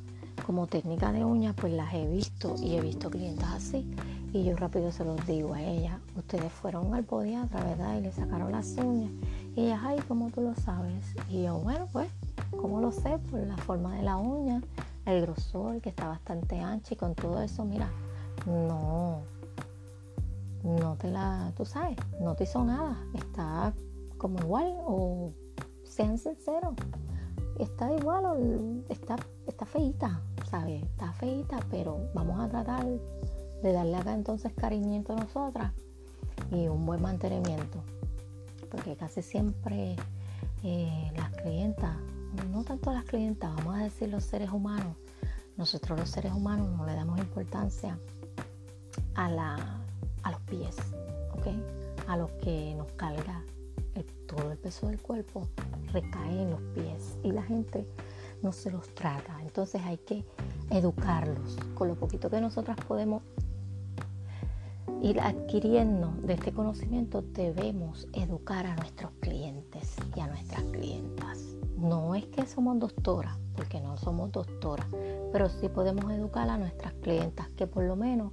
como 0.45 0.67
técnica 0.67 1.13
de 1.13 1.25
uña, 1.25 1.53
pues 1.53 1.73
las 1.73 1.95
he 1.95 2.07
visto 2.07 2.57
y 2.61 2.75
he 2.75 2.81
visto 2.81 3.11
clientas 3.11 3.51
así. 3.51 3.87
Y 4.33 4.45
yo 4.45 4.57
rápido 4.57 4.91
se 4.91 5.05
los 5.05 5.25
digo 5.27 5.55
a 5.55 5.63
ellas, 5.63 6.01
ustedes 6.17 6.53
fueron 6.53 6.95
al 6.95 7.05
podiatra, 7.05 7.63
¿verdad? 7.65 7.99
Y 7.99 8.01
le 8.03 8.13
sacaron 8.13 8.51
las 8.51 8.67
uñas. 8.77 9.11
Y 9.57 9.67
ellas, 9.67 9.81
ay, 9.83 9.99
¿cómo 10.07 10.31
tú 10.31 10.41
lo 10.43 10.55
sabes? 10.55 11.15
Y 11.29 11.43
yo, 11.45 11.59
bueno, 11.59 11.89
pues, 11.93 12.09
¿cómo 12.51 12.81
lo 12.81 12.93
sé? 12.93 13.19
Por 13.31 13.41
la 13.41 13.57
forma 13.57 13.97
de 13.97 14.03
la 14.03 14.17
uña, 14.17 14.63
el 15.07 15.23
grosor, 15.23 15.81
que 15.81 15.89
está 15.89 16.07
bastante 16.07 16.61
ancha 16.61 16.95
y 16.95 16.97
con 16.97 17.15
todo 17.15 17.41
eso, 17.43 17.65
mira, 17.65 17.91
no, 18.47 19.23
no 20.63 20.97
te 20.97 21.11
la, 21.11 21.53
tú 21.57 21.65
sabes, 21.65 21.97
no 22.21 22.35
te 22.35 22.45
hizo 22.45 22.65
nada, 22.65 22.97
está 23.15 23.73
como 24.19 24.39
igual 24.41 24.75
o 24.87 25.33
sean 25.85 26.19
sinceros, 26.19 26.75
está 27.59 27.93
igual 27.93 28.25
o 28.27 28.83
está, 28.89 29.17
está 29.47 29.65
feita, 29.67 30.21
¿sabes? 30.51 30.83
Está 30.83 31.13
feita, 31.13 31.59
pero 31.71 31.99
vamos 32.15 32.39
a 32.41 32.49
tratar 32.49 32.87
de 32.87 33.73
darle 33.73 33.97
acá 33.97 34.15
entonces 34.15 34.53
cariñito 34.55 35.13
a 35.13 35.17
nosotras 35.17 35.73
y 36.51 36.69
un 36.69 36.85
buen 36.87 37.03
mantenimiento, 37.03 37.83
porque 38.71 38.97
casi 38.97 39.23
siempre 39.23 39.97
eh, 40.63 41.11
las 41.17 41.31
clientas, 41.43 41.97
no 42.51 42.65
tanto 42.65 42.93
las 42.93 43.05
clientas, 43.05 43.55
vamos 43.57 43.77
a 43.77 43.85
decir 43.85 44.09
los 44.09 44.25
seres 44.25 44.51
humanos, 44.51 44.97
nosotros 45.57 45.99
los 45.99 46.09
seres 46.09 46.33
humanos 46.33 46.71
no 46.77 46.87
le 46.87 46.95
damos 46.95 47.19
importancia 47.19 47.99
a, 49.15 49.31
la, 49.31 49.57
a 50.23 50.31
los 50.31 50.41
pies, 50.43 50.77
¿ok? 51.35 51.49
A 52.09 52.17
los 52.17 52.31
que 52.33 52.75
nos 52.77 52.91
carga 52.93 53.45
todo 54.31 54.53
el 54.53 54.59
peso 54.59 54.87
del 54.87 55.01
cuerpo 55.01 55.49
recae 55.93 56.43
en 56.43 56.51
los 56.51 56.61
pies 56.75 57.17
y 57.23 57.33
la 57.33 57.43
gente 57.43 57.87
no 58.43 58.53
se 58.53 58.71
los 58.71 58.89
trata. 58.95 59.37
Entonces 59.43 59.83
hay 59.85 59.99
que 59.99 60.25
educarlos. 60.71 61.57
Con 61.75 61.89
lo 61.89 61.97
poquito 61.97 62.31
que 62.31 62.41
nosotras 62.41 62.77
podemos 62.87 63.23
ir 65.03 65.21
adquiriendo 65.21 66.13
de 66.23 66.35
este 66.35 66.53
conocimiento, 66.53 67.23
debemos 67.23 68.07
educar 68.13 68.67
a 68.67 68.77
nuestros 68.77 69.13
clientes 69.21 69.97
y 70.15 70.21
a 70.21 70.27
nuestras 70.27 70.63
clientas. 70.65 71.39
No 71.79 72.15
es 72.15 72.27
que 72.27 72.45
somos 72.47 72.79
doctoras, 72.79 73.39
porque 73.57 73.81
no 73.81 73.97
somos 73.97 74.31
doctoras, 74.31 74.87
pero 75.33 75.49
sí 75.49 75.69
podemos 75.69 76.11
educar 76.13 76.49
a 76.51 76.59
nuestras 76.59 76.93
clientas 76.95 77.49
que 77.57 77.67
por 77.67 77.85
lo 77.85 77.97
menos 77.97 78.33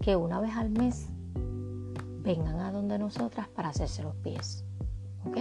que 0.00 0.16
una 0.16 0.40
vez 0.40 0.56
al 0.56 0.70
mes 0.70 1.06
vengan 2.22 2.60
a 2.60 2.72
donde 2.72 2.98
nosotras 2.98 3.48
para 3.48 3.68
hacerse 3.68 4.02
los 4.02 4.14
pies. 4.16 4.64
¿Ok? 5.24 5.36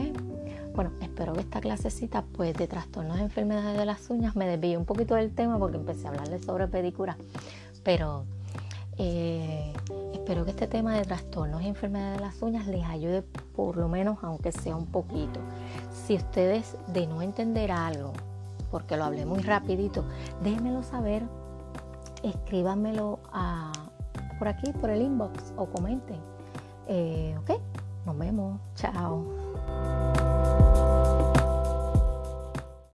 Bueno, 0.75 0.91
espero 1.01 1.33
que 1.33 1.41
esta 1.41 1.59
clasecita 1.59 2.23
pues 2.33 2.55
de 2.55 2.67
trastornos 2.67 3.17
de 3.17 3.23
enfermedades 3.23 3.77
de 3.77 3.85
las 3.85 4.09
uñas 4.09 4.35
me 4.35 4.47
desvíe 4.47 4.77
un 4.77 4.85
poquito 4.85 5.15
del 5.15 5.33
tema 5.33 5.57
porque 5.57 5.77
empecé 5.77 6.07
a 6.07 6.11
hablarles 6.11 6.45
sobre 6.45 6.67
pedicura, 6.67 7.17
pero 7.83 8.25
eh, 8.97 9.73
espero 10.27 10.43
que 10.43 10.51
este 10.51 10.67
tema 10.67 10.93
de 10.93 11.05
trastornos 11.05 11.61
y 11.61 11.67
enfermedades 11.67 12.17
de 12.17 12.25
las 12.25 12.41
uñas 12.41 12.67
les 12.67 12.83
ayude 12.83 13.21
por 13.55 13.77
lo 13.77 13.87
menos 13.87 14.17
aunque 14.23 14.51
sea 14.51 14.75
un 14.75 14.87
poquito. 14.87 15.39
Si 15.89 16.15
ustedes 16.15 16.75
de 16.87 17.07
no 17.07 17.21
entender 17.21 17.71
algo, 17.71 18.11
porque 18.69 18.97
lo 18.97 19.05
hablé 19.05 19.25
muy 19.25 19.39
rapidito, 19.39 20.03
déjenmelo 20.43 20.83
saber, 20.83 21.23
escríbanmelo 22.23 23.19
a 23.31 23.71
por 24.37 24.49
aquí, 24.49 24.73
por 24.73 24.89
el 24.89 25.01
inbox 25.01 25.53
o 25.55 25.67
comenten. 25.67 26.19
Eh, 26.89 27.33
ok, 27.39 27.61
nos 28.05 28.17
vemos. 28.17 28.59
Chao. 28.75 29.23